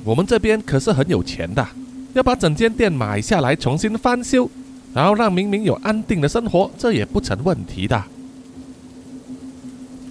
[0.05, 1.67] 我们这边可是很有钱的，
[2.12, 4.51] 要把整间店买下来，重新翻修，
[4.93, 8.05] 然后让明明有安定的生活，这也不成问题的。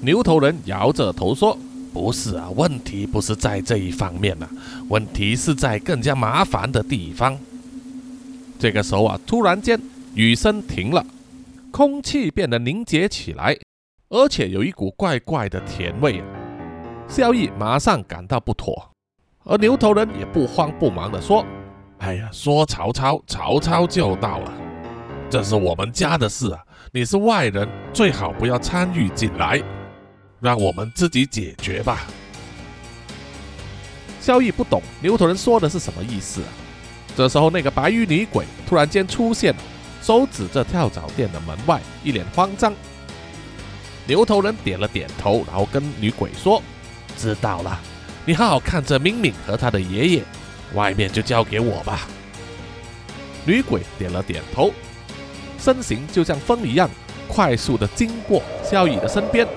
[0.02, 1.58] 牛头人摇着头说
[1.98, 4.48] ：“不是啊，问题不是在这一方面啊，
[4.88, 7.36] 问题是在更加麻烦的地方。”
[8.60, 9.82] 这个时候啊，突然间
[10.14, 11.04] 雨声停了，
[11.72, 13.58] 空气变得凝结起来，
[14.10, 16.26] 而且有一股怪怪的甜味啊。
[17.10, 18.92] 萧逸马上感到不妥，
[19.44, 21.44] 而牛头人也不慌不忙地说
[21.98, 24.54] ：“哎呀，说曹操，曹操就到了。
[25.32, 29.60] 这是我们家的事啊，你是外人，最好不要参与进来，
[30.40, 32.08] 让我们自己解决吧。”
[34.22, 36.42] 萧逸不懂牛头人说的是什么意思。
[37.16, 39.56] 这时候，那个白衣女鬼突然间出现，
[40.04, 42.74] 手指着跳蚤店的门外，一脸慌张。
[44.06, 46.62] 牛头人点了点头，然后跟女鬼说。
[47.18, 47.80] 知道了，
[48.26, 50.24] 你好好看着明明和他的爷爷，
[50.76, 52.08] 外面就交给我吧。
[53.44, 54.72] 女鬼点了点头，
[55.58, 56.88] 身形就像风一样，
[57.28, 59.48] 快速的经过萧逸的身边，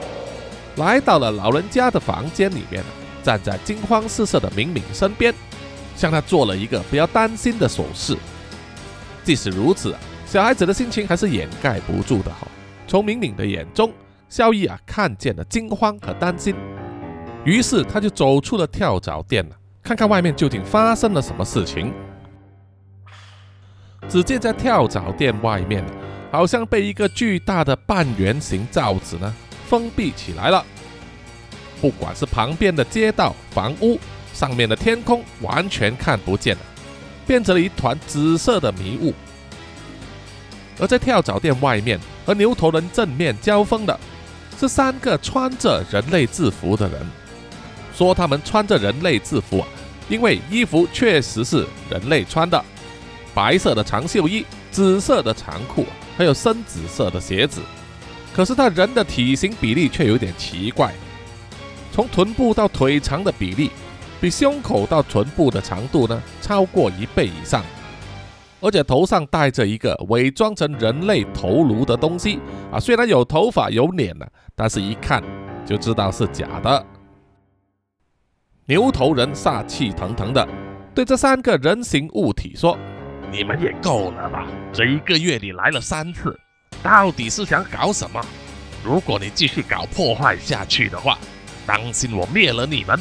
[0.81, 2.83] 来到了老人家的房间里面，
[3.23, 5.33] 站在惊慌失色的敏敏身边，
[5.95, 8.17] 向他做了一个不要担心的手势。
[9.23, 9.95] 即使如此，
[10.27, 12.31] 小孩子的心情还是掩盖不住的。
[12.31, 12.49] 哈，
[12.89, 13.93] 从敏敏的眼中，
[14.31, 16.57] 萧逸啊看见了惊慌和担心。
[17.45, 21.93] 于是他就走出了跳蚤店了，看看外面究竟发生了什么事情。
[24.09, 25.85] 只见在跳蚤店外面，
[26.33, 29.35] 好像被一个巨大的半圆形罩子呢
[29.71, 30.67] 封闭起来了。
[31.81, 33.99] 不管是旁边的街道、房屋，
[34.35, 36.63] 上面的天空，完全看不见了，
[37.27, 39.15] 变成了一团紫色的迷雾。
[40.81, 43.99] 而在跳蚤店外面和牛头人正面交锋的，
[44.59, 47.01] 是三个穿着人类制服的人。
[47.95, 49.69] 说他们穿着人类制服啊，
[50.09, 52.63] 因为衣服确实是人类穿的，
[53.33, 57.63] 白色的长袖衣、紫色的长裤，还有深紫色的鞋子。
[58.41, 60.95] 可是他人的体型比例却有点奇怪，
[61.93, 63.71] 从臀部到腿长的比例，
[64.19, 67.63] 比胸口到臀部的长度呢超过一倍以上。
[68.63, 72.41] 而且头上戴着一个伪装成人类头颅的东西
[72.73, 75.23] 啊，虽然有头发有脸呢，但是一看
[75.67, 76.87] 就知道是假的。
[78.65, 80.49] 牛头人煞气腾腾的
[80.95, 82.75] 对这三个人形物体说
[83.31, 84.47] ：“你们也够了吧？
[84.73, 86.35] 这一个月里来了三次，
[86.83, 88.21] 到底是想搞什么？
[88.83, 91.19] 如果你继续搞破坏下去的话，
[91.67, 92.99] 当心我灭了你们！”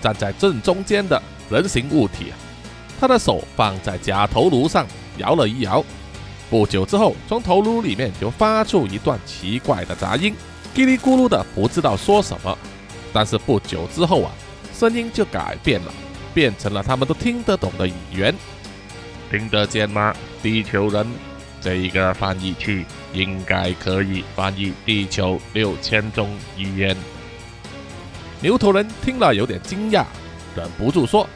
[0.00, 1.20] 站在正中间的
[1.50, 2.34] 人形物体啊。
[3.00, 5.84] 他的手放在假头颅上，摇了一摇。
[6.48, 10.36] 不久之后，从头颅里面就发出一段奇怪的杂音，
[10.74, 12.56] 叽里咕噜的，不知道说什么。
[13.12, 14.30] 但是不久之后啊，
[14.72, 15.92] 声音就改变了，
[16.32, 18.32] 变成了他们都听得懂的语言。
[19.30, 21.06] 听得见吗，地球人？
[21.62, 26.96] 这一个翻译器应该可以翻译地球六千种语言。
[28.40, 30.04] 牛头人听了有点惊讶，
[30.56, 31.26] 忍不住说。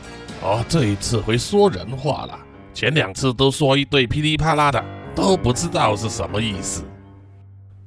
[0.43, 2.39] 哦，这一次会说人话了，
[2.75, 6.85] 前两次都说一堆噼里啪啦的，都不知道是什么意思。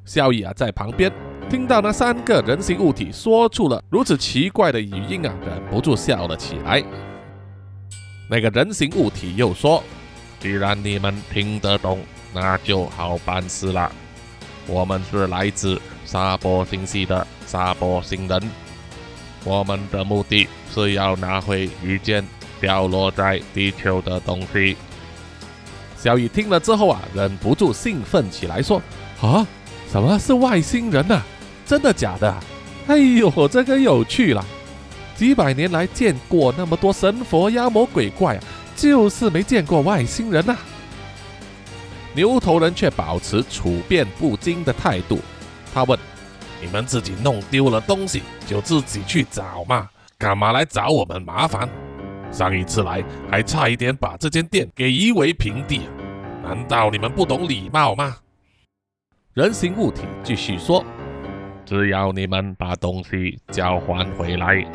[0.05, 1.11] 萧逸啊，在旁边
[1.49, 6.81] 听到那三个人形物体说出了如此奇怪的语音啊，忍不住笑了起来。
[8.29, 9.83] 那个人形物体又说
[10.39, 11.99] ：“既然你们听得懂，
[12.33, 13.91] 那就好办事了。
[14.67, 18.49] 我们是来自沙波星系的沙波星人，
[19.43, 22.25] 我们的目的是要拿回一件。”
[22.61, 24.75] 掉落在地球的东西。
[25.97, 28.81] 小雨听了之后啊，忍不住兴奋起来，说
[29.23, 29.47] ：“啊，
[29.89, 31.21] 什么是外星人呐？
[31.65, 32.35] 真的假的？
[32.87, 34.45] 哎呦，这个有趣了！
[35.15, 38.43] 几百年来见过那么多神佛妖魔鬼怪啊，
[38.75, 40.57] 就是没见过外星人呐。”
[42.19, 45.19] 牛头人却保持处变不惊的态度。
[45.73, 45.97] 他问
[46.61, 51.69] ：“你们自己弄丢了东西，就自己去找嘛，干嘛来找我们麻烦？”
[52.29, 53.01] 上一次来
[53.31, 55.83] 还差一点把这间店给夷为平地，
[56.43, 58.17] 难道你们不懂礼貌吗？
[59.33, 60.83] 人形物体继续说
[61.65, 64.69] ：“只要你们把东西交还回来，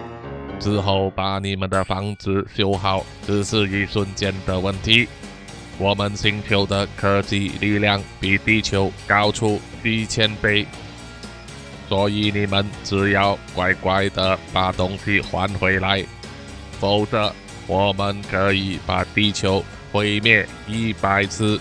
[0.59, 5.07] 之后把你们的房子修好，只是一瞬间的问题。
[5.79, 10.67] 我们星球的科技力量比地球高出一千倍，
[11.89, 16.05] 所以你们只要乖乖的把东西还回来，
[16.81, 17.33] 否则。”
[17.67, 21.59] 我们可以把地球毁灭一百次。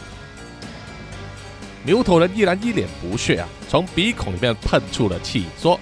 [1.82, 5.80] 牛头人依然一脸不屑啊，从鼻孔里面喷出了气，说：“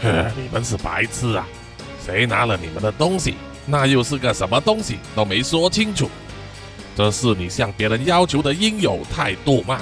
[0.02, 1.46] 你们是白痴啊！
[2.02, 3.34] 谁拿了你们的东西？
[3.66, 4.96] 那又是个什么东西？
[5.14, 6.08] 都没说清楚。
[6.94, 9.80] 这是你向别人要求的应有态度吗？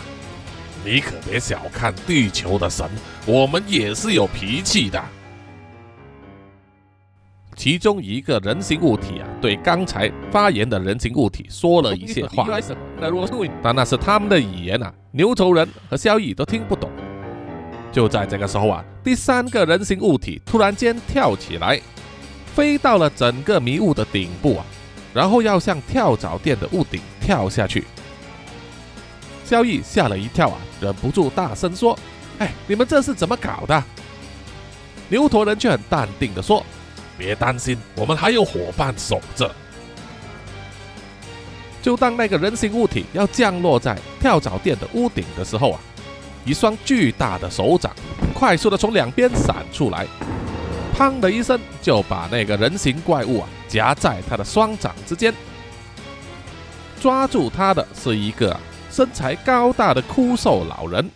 [0.84, 2.88] 你可别小看地球的神，
[3.26, 5.02] 我们也是有脾气的。”
[7.56, 12.46] 其中一个人形物体啊，对刚才发言的人形物体说了一些话，
[13.61, 16.88] 但那是他们的语言啊，牛头人和萧逸都听不懂。
[17.90, 21.80] 就在这个时候啊，第三个人形物体突然间跳起来，
[22.54, 24.64] 飞到了整个迷雾的顶部啊，
[25.14, 27.84] 然后要向跳蚤店的屋顶跳下去。
[29.44, 31.98] 萧逸吓了一跳啊，忍不住大声说
[32.38, 33.82] ：“哎，你们这是怎么搞的？”
[35.09, 36.64] 牛头人却很淡定的说。
[37.16, 39.50] 别担心，我们还有伙伴守着。
[41.82, 45.80] 就当那个人形物体要降落在跳蚤店的屋顶的时候啊，
[46.44, 47.92] 一双巨大的手掌
[48.34, 50.06] 快速的从两边闪出来，
[50.96, 55.32] 砰的一声就把那个人形怪物啊夹在他的双掌之间。
[56.98, 58.58] 抓住他的是一个
[58.90, 61.08] 身材高大的枯瘦老人，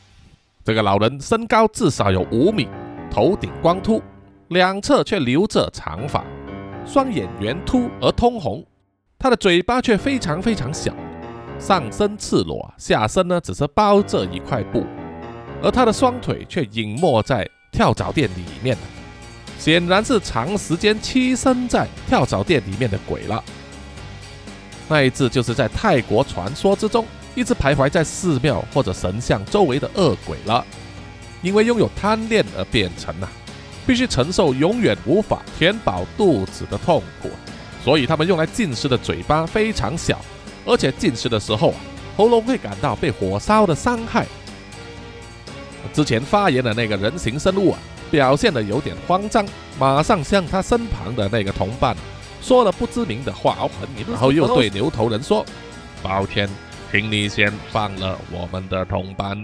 [0.63, 2.69] 这个老人身高至少有五米，
[3.11, 4.01] 头顶光秃。
[4.49, 6.23] 两侧却留着长发，
[6.85, 8.63] 双眼圆凸而通红，
[9.19, 10.93] 他的嘴巴却非常非常小，
[11.59, 14.85] 上身赤裸，下身呢只是包着一块布，
[15.63, 18.77] 而他的双腿却隐没在跳蚤店里面，
[19.63, 23.45] 显然是长时间栖身在跳蚤店里面的鬼了。
[24.89, 27.07] 那一只就是在泰国传说之中
[27.37, 30.67] 一直徘徊在寺庙或者神像周围的恶鬼了，
[31.43, 33.29] 因为拥有贪恋而变成呐，
[33.87, 37.31] 必须承受永远无法填饱肚子的痛苦，
[37.85, 40.21] 所以他们用来进食的嘴巴非常小，
[40.67, 41.77] 而且进食的时候啊，
[42.17, 44.27] 喉咙会感到被火烧的伤害。
[45.93, 47.79] 之前发言的那个人形生物啊，
[48.13, 49.45] 表现的有点慌张，
[49.79, 51.97] 马上向他身旁的那个同伴
[52.43, 53.69] 说了不知名的话，
[54.07, 55.45] 然后又对牛头人说
[56.03, 56.47] ：“抱歉，
[56.91, 59.43] 请你先放了我们的同伴。”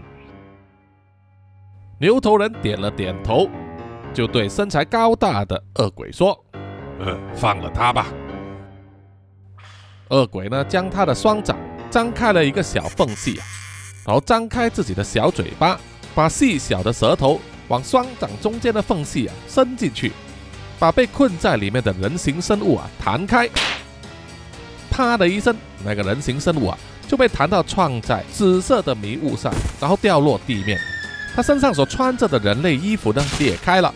[1.98, 3.48] 牛头人点了点头，
[4.12, 6.38] 就对身材高大的恶鬼说
[7.00, 8.06] ：“呃，放了他吧。”
[10.10, 11.56] 恶鬼呢，将他的双掌
[11.90, 13.40] 张开了一个小缝隙，
[14.04, 15.80] 然后张开自己的小嘴巴。
[16.14, 17.38] 把细小的舌头
[17.68, 20.12] 往双掌中间的缝隙啊伸进去，
[20.78, 23.48] 把被困在里面的人形生物啊弹开。
[24.90, 25.54] 啪的一声，
[25.84, 30.78] 那个人形生物啊就被弹到撞在紫色的迷雾上，然后掉落地面。
[31.36, 33.94] 他身上所穿着的人类衣服呢裂开了，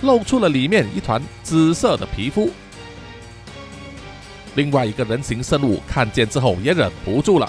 [0.00, 2.50] 露出了里面一团紫色的皮肤。
[4.54, 7.48] 另外一个人形生物看见之后也忍不住了。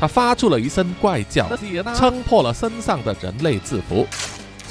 [0.00, 1.48] 他发出了一声怪叫，
[1.94, 4.06] 撑破了身上的人类制服，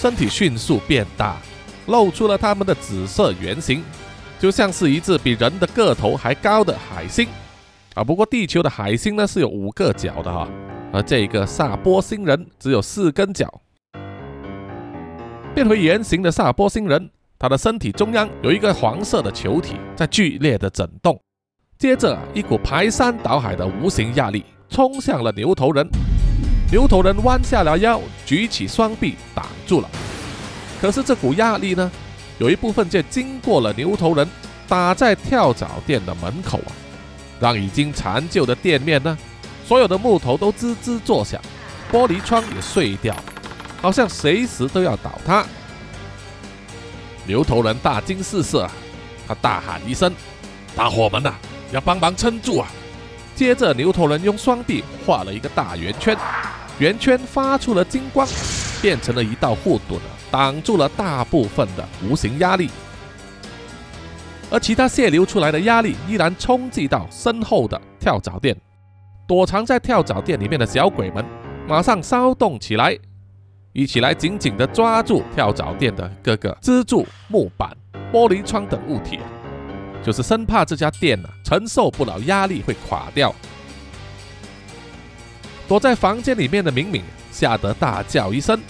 [0.03, 1.37] 身体迅速变大，
[1.87, 3.81] 露出了他们的紫色原型，
[4.37, 7.25] 就像是一只比人的个头还高的海星
[7.95, 8.03] 啊！
[8.03, 10.45] 不过地球的海星呢是有五个角的哈，
[10.91, 13.61] 而这个萨波星人只有四根脚。
[15.55, 21.17] 变回原形的萨波星人，他的身体中央有一个黄色的球体在剧烈的震动，
[21.77, 24.43] 接着一股排山倒海的无形压力。
[24.67, 25.87] 冲向了牛头人，
[26.69, 29.89] 牛头人弯下了腰，举起双臂打住了。
[30.79, 31.91] 可是这股压力呢，
[32.37, 34.29] 有一部分却经过了牛头人，
[34.67, 36.71] 打在跳蚤店的门口啊，
[37.39, 39.17] 让已经残旧的店面呢，
[39.65, 41.41] 所有的木头都吱吱作响，
[41.91, 43.15] 玻璃窗也碎掉，
[43.81, 45.43] 好像随时都要倒塌。
[47.25, 48.71] 牛头人大惊失色啊，
[49.27, 50.13] 他大喊一声
[50.75, 51.33] ：“大伙们呐，
[51.71, 52.67] 要帮忙撑住啊！”
[53.35, 56.15] 接着，牛头人用双臂画了一个大圆圈，
[56.77, 58.27] 圆圈发出了金光，
[58.83, 59.97] 变成了一道护盾，
[60.29, 62.69] 挡住了大部分的无形压力。
[64.51, 68.53] 而其他泄流出来的压力依然冲击到身后的跳蚤店，
[69.25, 71.23] 躲藏在跳蚤店里面的小鬼们
[71.65, 72.93] 马上骚动起来，
[73.71, 77.73] 一起来紧紧地抓住跳蚤店的各个支柱、木板、
[78.11, 79.17] 玻璃窗等物体。
[80.03, 83.33] 就是生怕这家店呐承受不了压力会垮掉。
[85.69, 87.01] 躲在房间里面的敏敏
[87.33, 88.61] 吓得大叫一声，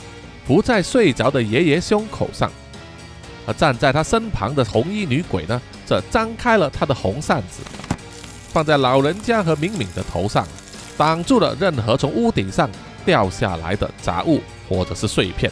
[0.47, 2.49] 伏在睡着的爷爷胸口上。
[3.45, 7.61] 而站在他身旁的红衣女鬼呢，则张开了她的红扇子，
[8.53, 10.47] 放在老人家和敏敏的头上，
[10.97, 12.69] 挡住了任何从屋顶上
[13.05, 15.51] 掉下来的杂物或者是碎片。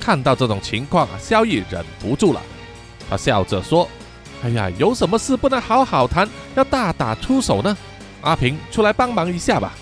[0.00, 2.42] 看到这种情况，萧逸忍不住了。
[3.08, 3.88] 他笑着说
[4.42, 7.76] ：“哎呀，有什么事不能好好谈，要大打出手呢？
[8.22, 9.72] 阿平，出来帮忙一下吧。”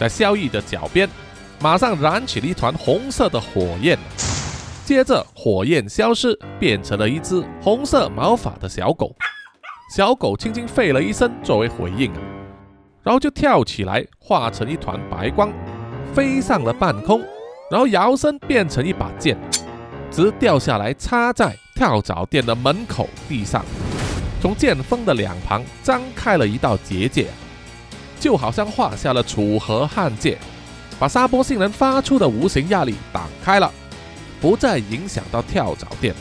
[0.00, 1.06] 在萧逸的脚边，
[1.60, 3.98] 马上燃起了一团红色的火焰，
[4.82, 9.14] 接着火焰消失，变成了一只红色毛发的小狗。
[9.94, 12.10] 小狗轻轻吠了一声作为回应，
[13.02, 15.52] 然后就跳起来，化成一团白光，
[16.14, 17.20] 飞上了半空，
[17.70, 19.36] 然后摇身变成一把剑。
[20.10, 23.62] 直掉下来，插在跳蚤店的门口地上，
[24.40, 27.26] 从剑锋的两旁张开了一道结界，
[28.20, 30.38] 就好像画下了楚河汉界，
[30.98, 33.72] 把沙波星人发出的无形压力挡开了，
[34.40, 36.14] 不再影响到跳蚤店。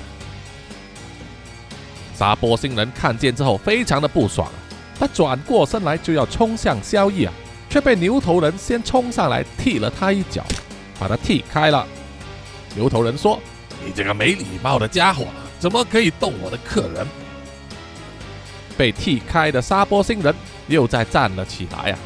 [2.16, 4.50] 沙波星人看见之后非常的不爽，
[4.98, 7.34] 他转过身来就要冲向萧逸啊，
[7.70, 10.44] 却被牛头人先冲上来踢了他一脚，
[10.98, 11.86] 把他踢开了。
[12.74, 13.40] 牛头人说。
[13.82, 15.26] 你这个没礼貌的家伙，
[15.58, 17.08] 怎么可以动我的客人？
[18.78, 20.36] 被踢开的沙波星人
[20.70, 22.00] 又在站了起来啊！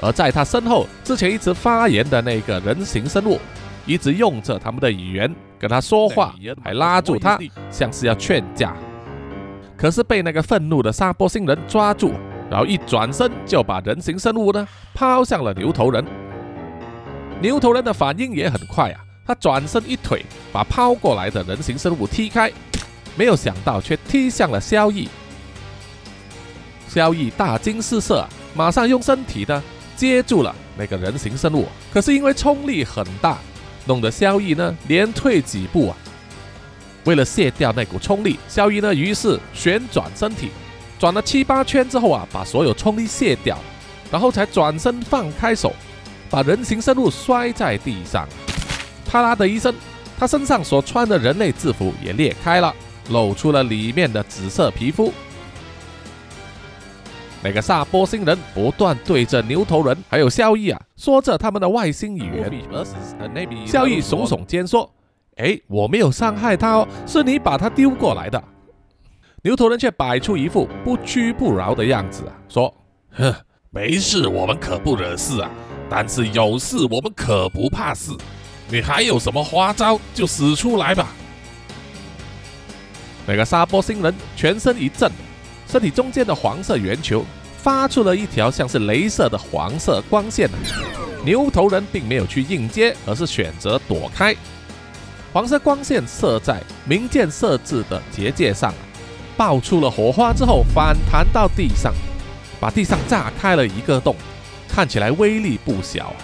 [0.00, 3.40] 而在他身后，之前一直发言的那个人形生物，
[3.86, 7.38] 一直用着他们的语言跟他说话，还拉住他，
[7.70, 8.76] 像是要劝架。
[9.76, 12.12] 可是被那个愤怒的沙波星人抓住，
[12.50, 16.04] 然后一转身就把人形生物呢抛向了牛头人。
[17.40, 19.00] 牛头人的反应也很快啊！
[19.26, 22.52] 他转身一腿把抛过来的人形生物踢开，
[23.16, 25.08] 没有想到却踢向了萧逸。
[26.94, 28.24] 萧逸大惊失色，
[28.54, 29.60] 马上用身体呢
[29.96, 31.66] 接住了那个人形生物。
[31.92, 33.36] 可是因为冲力很大，
[33.84, 35.96] 弄得萧逸呢连退几步啊，
[37.02, 40.50] 为了卸掉那股冲力，萧逸呢于是旋转身体，
[40.96, 43.58] 转了七八圈之后啊，把所有冲力卸掉，
[44.08, 45.74] 然后才转身放开手，
[46.30, 48.24] 把人形生物摔在地上。
[49.04, 49.74] 啪啦的一声，
[50.16, 52.72] 他身上所穿的人类制服也裂开了，
[53.08, 55.12] 露出了里面的紫色皮肤。
[57.44, 62.50] 那个萨波星人不断对着牛头人还有萧逸啊说着他们的外星语言。
[63.66, 64.90] 萧逸耸耸肩说
[65.36, 68.42] ：“哎，我没有伤害他哦，是你把他丢过来的。”
[69.44, 72.74] 牛头人却摆出一副不屈不挠的样子啊，说
[73.12, 73.34] ：“哼，
[73.68, 75.50] 没事，我们可不惹事啊。
[75.90, 78.10] 但是有事，我们可不怕事。
[78.70, 81.12] 你还有什么花招，就使出来吧。”
[83.28, 85.12] 那个沙波星人全身一震，
[85.74, 87.24] 身体中间的黄色圆球
[87.58, 90.48] 发出了一条像是镭射的黄色光线。
[91.24, 94.36] 牛头人并没有去应接，而是选择躲开。
[95.32, 98.72] 黄色光线射在明剑设置的结界上，
[99.36, 101.92] 爆出了火花之后反弹到地上，
[102.60, 104.14] 把地上炸开了一个洞，
[104.68, 106.14] 看起来威力不小，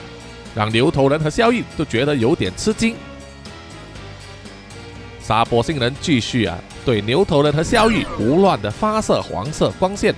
[0.54, 2.94] 让牛头人和萧逸都觉得有点吃惊。
[5.20, 6.56] 沙波星人继续啊，
[6.90, 10.12] 对牛头人和萧逸胡乱的发射黄色光线，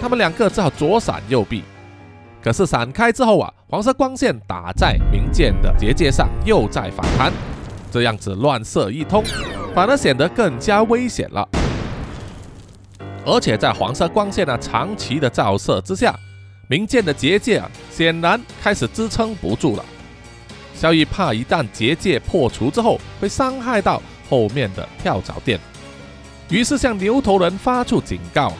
[0.00, 1.62] 他们两个只好左闪右避。
[2.42, 7.32] 可是闪开之后啊，黄色光线打在明剑的结界上，又在反弹，
[7.92, 9.22] 这样子乱射一通，
[9.72, 11.48] 反而显得更加危险了。
[13.24, 16.12] 而且在黄色光线的长期的照射之下，
[16.66, 19.84] 明剑的结界啊，显然开始支撑不住了。
[20.74, 25.60] 萧逸怕一旦结界破除之后，会伤害到后面的跳蚤店，
[26.48, 28.52] 于是向牛头人发出警告。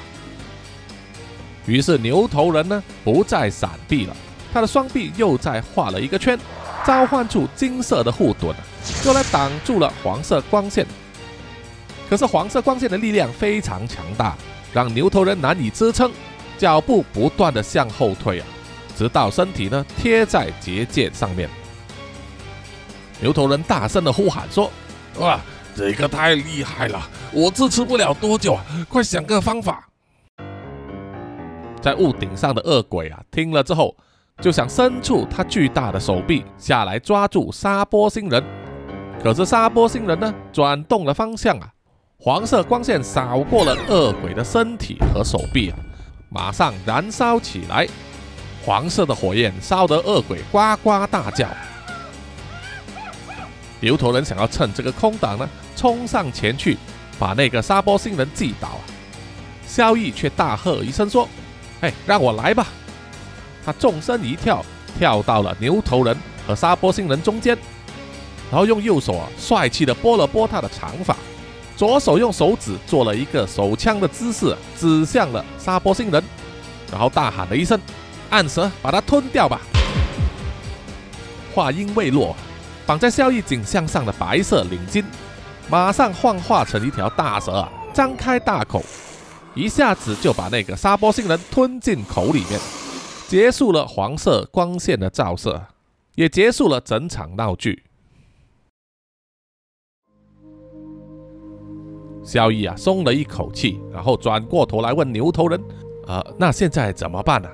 [1.67, 4.17] 于是牛头人呢不再闪避了，
[4.53, 6.39] 他的双臂又再画了一个圈，
[6.87, 8.55] 召唤出金色的护盾，
[9.05, 10.87] 用来挡住了黄色光线。
[12.11, 14.37] 可是黄色光线的力量非常强大，
[14.75, 16.13] 让牛头人难以支撑，
[16.59, 18.47] 脚步不断的向后退啊，
[18.95, 21.49] 直到身体呢贴在结界上面。
[23.21, 24.71] 牛头人大声的呼喊说
[25.19, 25.41] ：“哇，
[25.77, 27.03] 这个太厉害了，
[27.33, 29.89] 我支持不了多久啊，快想个方法！”
[31.83, 33.95] 在屋顶上的恶鬼啊，听了之后
[34.41, 38.43] 就想伸出他巨大的手臂下来抓住沙波星人，
[39.23, 41.69] 可是沙波星人呢转动了方向啊，
[42.19, 45.79] 黄色光线扫过了恶鬼的身体和手臂啊，
[46.31, 47.87] 马上燃烧起来，
[48.65, 51.49] 黄色的火焰烧得恶鬼呱呱大叫。
[53.81, 56.77] 牛头人想要趁这个空档呢，冲上前去
[57.19, 58.81] 把那个沙波星人击倒啊，
[59.67, 61.29] 萧逸却大喝一声说。
[61.81, 62.69] 哎，让我来吧！
[63.63, 64.65] 他纵身一跳，
[64.99, 66.17] 跳到了牛头人
[66.47, 67.55] 和沙波星人中间，
[68.51, 71.15] 然后用右手啊帅气的拨了拨他的长发，
[71.77, 76.25] 左手用手指做了一个手枪的姿势，指向了沙波星人，
[76.91, 77.79] 然后大喊了一声
[78.31, 79.61] ：“暗蛇，把它吞掉吧！”
[81.55, 82.35] 话音未落，
[82.87, 85.05] 绑在萧逸颈项上的白色领巾
[85.69, 88.83] 马上幻化成一条大蛇啊，张开大口。
[89.55, 92.61] 一下子就把那个沙波星人吞进口里面，
[93.29, 95.65] 结束了黄色光线的照射，
[96.17, 97.85] 也结束了整场闹剧。
[102.25, 105.63] 萧逸啊，松了一口气，然后转过头来问牛头人
[106.09, 107.49] ：“啊，那现在怎么办呢？”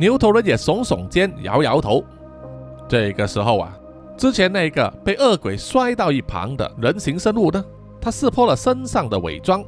[0.00, 2.04] 牛头人也耸耸肩，摇摇头。
[2.88, 3.78] 这个时候啊，
[4.16, 7.64] 之前那个被恶鬼摔到一旁的人形生物呢，
[8.00, 9.64] 他撕破了身上的伪装。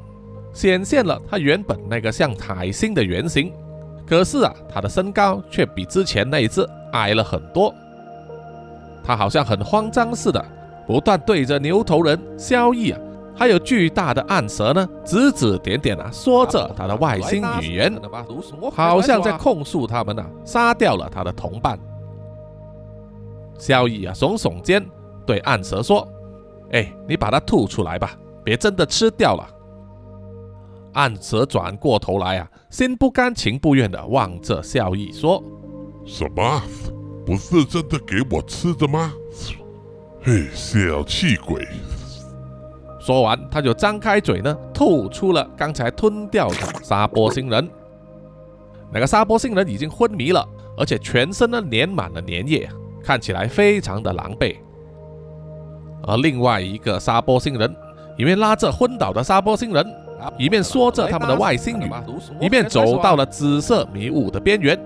[0.53, 3.53] 显现了他原本那个像海星的原型，
[4.07, 7.75] 可是啊，他的身高却比之前那一只矮了很多。
[9.05, 10.43] 他好像很慌张似的，
[10.87, 12.99] 不断对着牛头人、萧逸啊，
[13.37, 17.95] 还有巨大的暗蛇呢，指指点点啊，说着他的外星语言，
[18.73, 21.79] 好像在控诉他们呐，杀掉了他的同伴。
[23.59, 24.85] 萧逸啊，耸耸肩，
[25.27, 26.07] 对暗蛇说
[26.73, 29.49] ：“哎，你把它吐出来吧，别真的吃掉了。”
[30.95, 35.43] 暗蛇转过头来啊，心不甘情不愿的望着萧逸说
[36.07, 36.63] ：“什么？
[37.27, 39.13] 不是真的给我吃的吗？
[40.23, 41.67] 嘿，小气鬼！”
[42.99, 47.69] 说完，他就张开嘴呢，吐出了刚才吞掉的沙波星人。
[48.93, 52.69] 那个沙波星人已经昏迷了，而且全身呢粘满了粘液，
[53.07, 54.57] 看起来非常的狼狈。
[56.03, 57.73] 而另外一个沙波星人，
[58.19, 59.87] 一面拉着昏倒的沙波星人。
[60.39, 61.91] 一面说着他们的外星语，
[62.41, 64.77] 一面走到了紫色迷雾的边缘，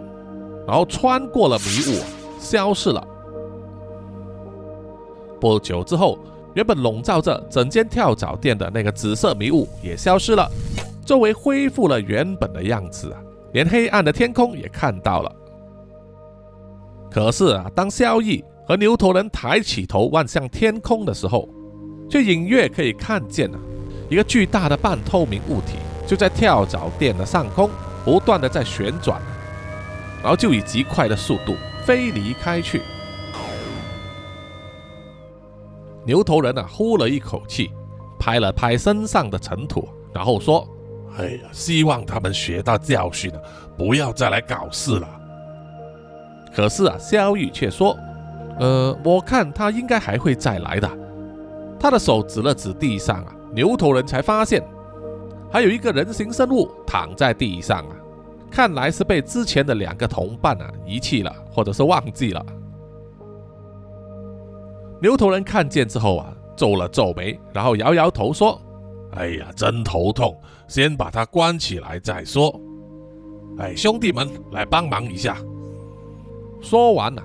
[0.67, 2.03] 然后穿过了迷雾，
[2.39, 3.03] 消失了。
[5.41, 6.19] 不久之后，
[6.55, 10.51] 原本笼罩着整间跳蚤店的那个紫色迷雾也消失了，
[11.07, 13.15] 周围恢复了原本的样子，
[13.53, 15.33] 连黑暗的天空也看到了。
[17.11, 21.49] 可是啊，当萧逸和牛头人抬起头望向天空的时候，
[22.09, 23.59] 却隐约可以看见啊，
[24.09, 27.69] 一个巨大的半透明物体就在跳蚤店的上空
[28.05, 29.21] 不断的在旋转，
[30.23, 32.81] 然后就以极快的速度飞离开去。
[36.07, 37.71] 牛头人啊，呼了一口气，
[38.19, 40.67] 拍了拍身上的尘土，然后说
[41.19, 43.43] ：“哎呀，希望他们学到教训了，
[43.77, 45.09] 不要再来搞事了。”
[46.53, 47.97] 可是啊，萧玉却说
[48.59, 50.91] ：“呃，我看他应该还会再来的。”
[51.79, 54.63] 他的手指了指地上啊，牛头人才发现
[55.51, 57.97] 还有一个人形生物躺在地上啊，
[58.51, 62.45] 看来是被之前的两个同伴啊遗弃了，或者是忘记了。
[65.01, 68.61] 牛头人看见之后啊，皱了皱眉，然后摇摇头说
[69.17, 70.39] ：“哎呀，真头痛，
[70.69, 72.61] 先把他关起来再说。”
[73.59, 75.37] 哎，兄弟们，来帮忙一下。
[76.61, 77.23] 说完了，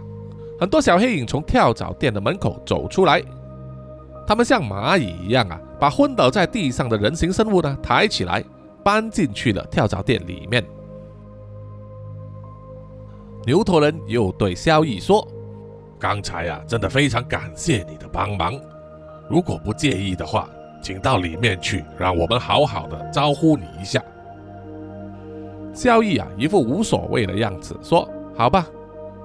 [0.60, 3.22] 很多小黑影从跳蚤店的门口走出来，
[4.26, 8.44] 他们像蚂蚁一样啊，把昏倒在地上的人形生物呢抬起来，
[8.84, 10.64] 搬进去了跳蚤店里面。
[13.46, 15.28] 牛头人又对萧逸说。
[15.98, 18.54] 刚才啊，真的非常感谢你的帮忙。
[19.30, 20.50] 如果不介意的话，
[20.82, 24.04] 请到里面去，让我们好好的招呼你一下。
[25.74, 28.68] 萧逸啊，一副无所谓的样子，说：“好吧。”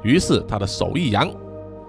[0.03, 1.31] 于是他的手一扬，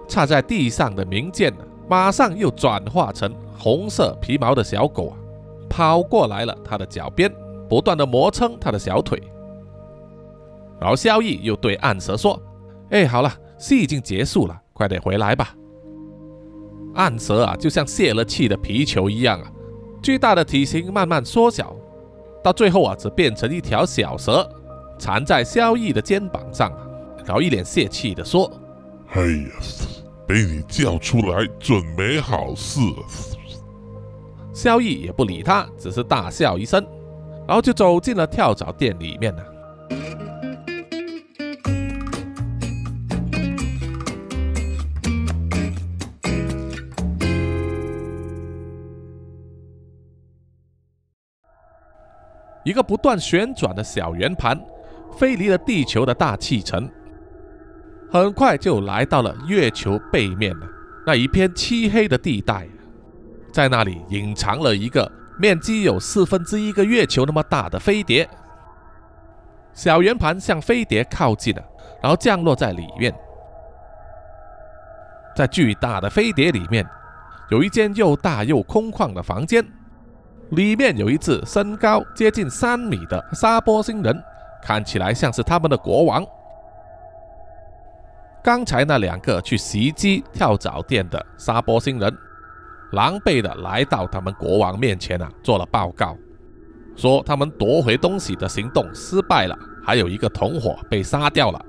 [0.08, 1.52] 插在地上的名剑
[1.88, 5.16] 马上又转化成红色皮毛的小狗啊，
[5.68, 7.32] 跑过来了他的脚边，
[7.68, 9.22] 不断的磨蹭他的小腿。
[10.80, 12.40] 然后萧逸又对暗蛇说
[12.90, 15.54] ：“哎，好了，戏已经结束了。”快点回来吧！
[16.94, 19.52] 暗蛇啊，就像泄了气的皮球一样啊，
[20.02, 21.76] 巨大的体型慢慢缩小，
[22.42, 24.48] 到最后啊，只变成一条小蛇，
[24.98, 26.72] 缠在萧逸的肩膀上，
[27.24, 28.50] 然后一脸泄气的说
[29.14, 29.50] ：“哎呀，
[30.26, 32.80] 被你叫出来准没好事。”
[34.52, 36.84] 萧逸也不理他，只是大笑一声，
[37.46, 39.46] 然后就走进了跳蚤店里面了。
[52.64, 54.56] 一个不断旋转的小圆盘
[55.16, 56.88] 飞离了地球的大气层，
[58.12, 60.68] 很快就来到了月球背面的
[61.06, 62.68] 那一片漆黑的地带，
[63.50, 68.28] 在那里隐藏了一个面积有四分之一个月球那么大的飞碟。
[69.72, 71.62] 小圆盘向飞碟靠近了，
[72.02, 73.14] 然后降落在里面。
[75.34, 76.86] 在巨大的飞碟里面，
[77.48, 79.64] 有一间又大又空旷的房间。
[80.50, 84.22] 里面有一只身高接近三米的沙波星人，
[84.62, 86.22] 看起来像是他们的国王。
[88.42, 92.12] 刚才那两个去袭击跳蚤店的沙波星人，
[92.90, 96.16] 狼狈的来到他们国王面前啊，做了报告，
[96.96, 101.64] 说他们夺回东西的行动失败了，还有一个同伙被杀掉了。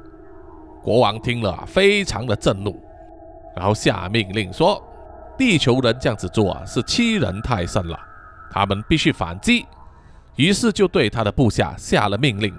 [0.81, 2.83] 国王听了啊非常的震怒，
[3.55, 4.81] 然后下命令说
[5.37, 7.99] ：“地球人这样子做啊，是欺人太甚了。”
[8.49, 9.65] 他们必须反击，
[10.37, 12.51] 于是就对他的部下下了命令，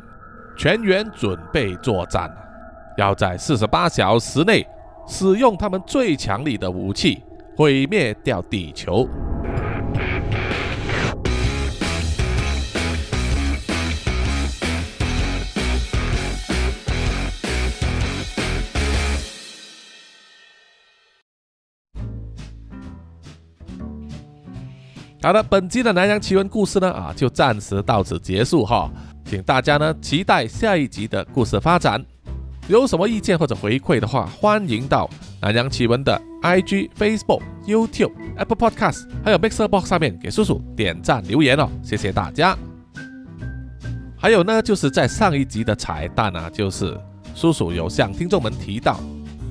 [0.56, 2.32] 全员准备作战，
[2.96, 4.66] 要在四十八小时内
[5.06, 7.22] 使用他们最强力的武器，
[7.56, 9.08] 毁灭掉地球。
[25.22, 28.90] 好的，本期的南洋奇闻故事呢啊，就暂时到此结束哈，
[29.24, 32.04] 请大家呢期待下一集的故事发展。
[32.66, 35.08] 有什么意见或者回馈的话，欢迎到
[35.38, 42.56] 南洋奇闻的 IG、Facebook、YouTube、Apple Podcast 还有 Mixer Box 上面给叔叔点赞留言哦，谢谢大家。
[44.16, 46.98] 还有呢，就是在上一集的彩蛋啊，就是
[47.34, 48.98] 叔叔有向听众们提到，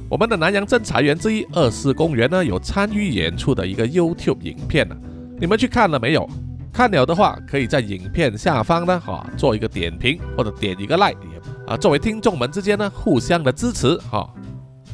[0.10, 4.98] 我们的南洋真财源之一二四公园呢有参与演出的一个 YouTube 影片呢。
[5.40, 6.28] 你们去看了没有？
[6.72, 11.20] 看了的话，可以在影片下方呢，哈，做一个点评或者点一个 like，
[11.66, 14.30] 啊，作为听众们之间呢，互相的支持，哈，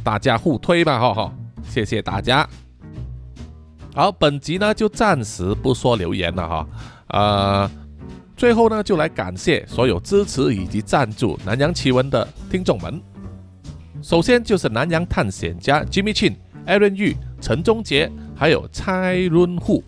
[0.03, 2.47] 大家互推嘛，哈哈，谢谢大家。
[3.95, 6.67] 好，本集呢就暂时不说留言了，哈，
[7.07, 7.71] 呃，
[8.37, 13.01] 最后呢就来感谢所有支持以及赞助南洋奇闻的听众们。
[14.01, 18.11] 首先就是南洋探险家 Jimmy Chin、Aaron Yu、陈忠杰。
[18.39, 19.83] 还有蔡润户。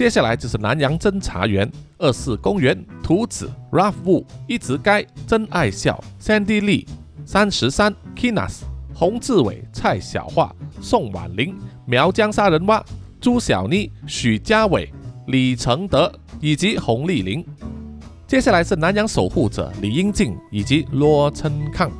[0.00, 6.86] 接下来就是南洋侦查员二四公园图子 Ralph Wu 一直该真爱笑 Sandy Lee
[7.26, 8.60] 三十三 Kinas
[8.94, 12.82] 洪志伟蔡小桦宋婉玲苗疆杀人蛙
[13.20, 14.90] 朱小妮许家伟
[15.26, 17.44] 李承德以及洪丽玲。
[18.26, 21.90] 接下来是南洋守护者李英静以及罗琛康，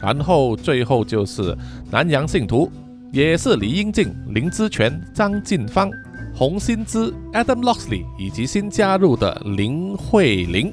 [0.00, 1.58] 然后最后就是
[1.90, 2.70] 南洋信徒，
[3.10, 5.90] 也是李英静、林之权、张晋芳。
[6.34, 10.72] 洪欣之、Adam Locksley 以及新加入的林慧玲，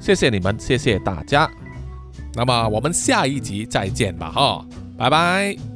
[0.00, 1.48] 谢谢你们，谢谢大家。
[2.34, 5.73] 那么我们下一集再见吧，哈，拜拜。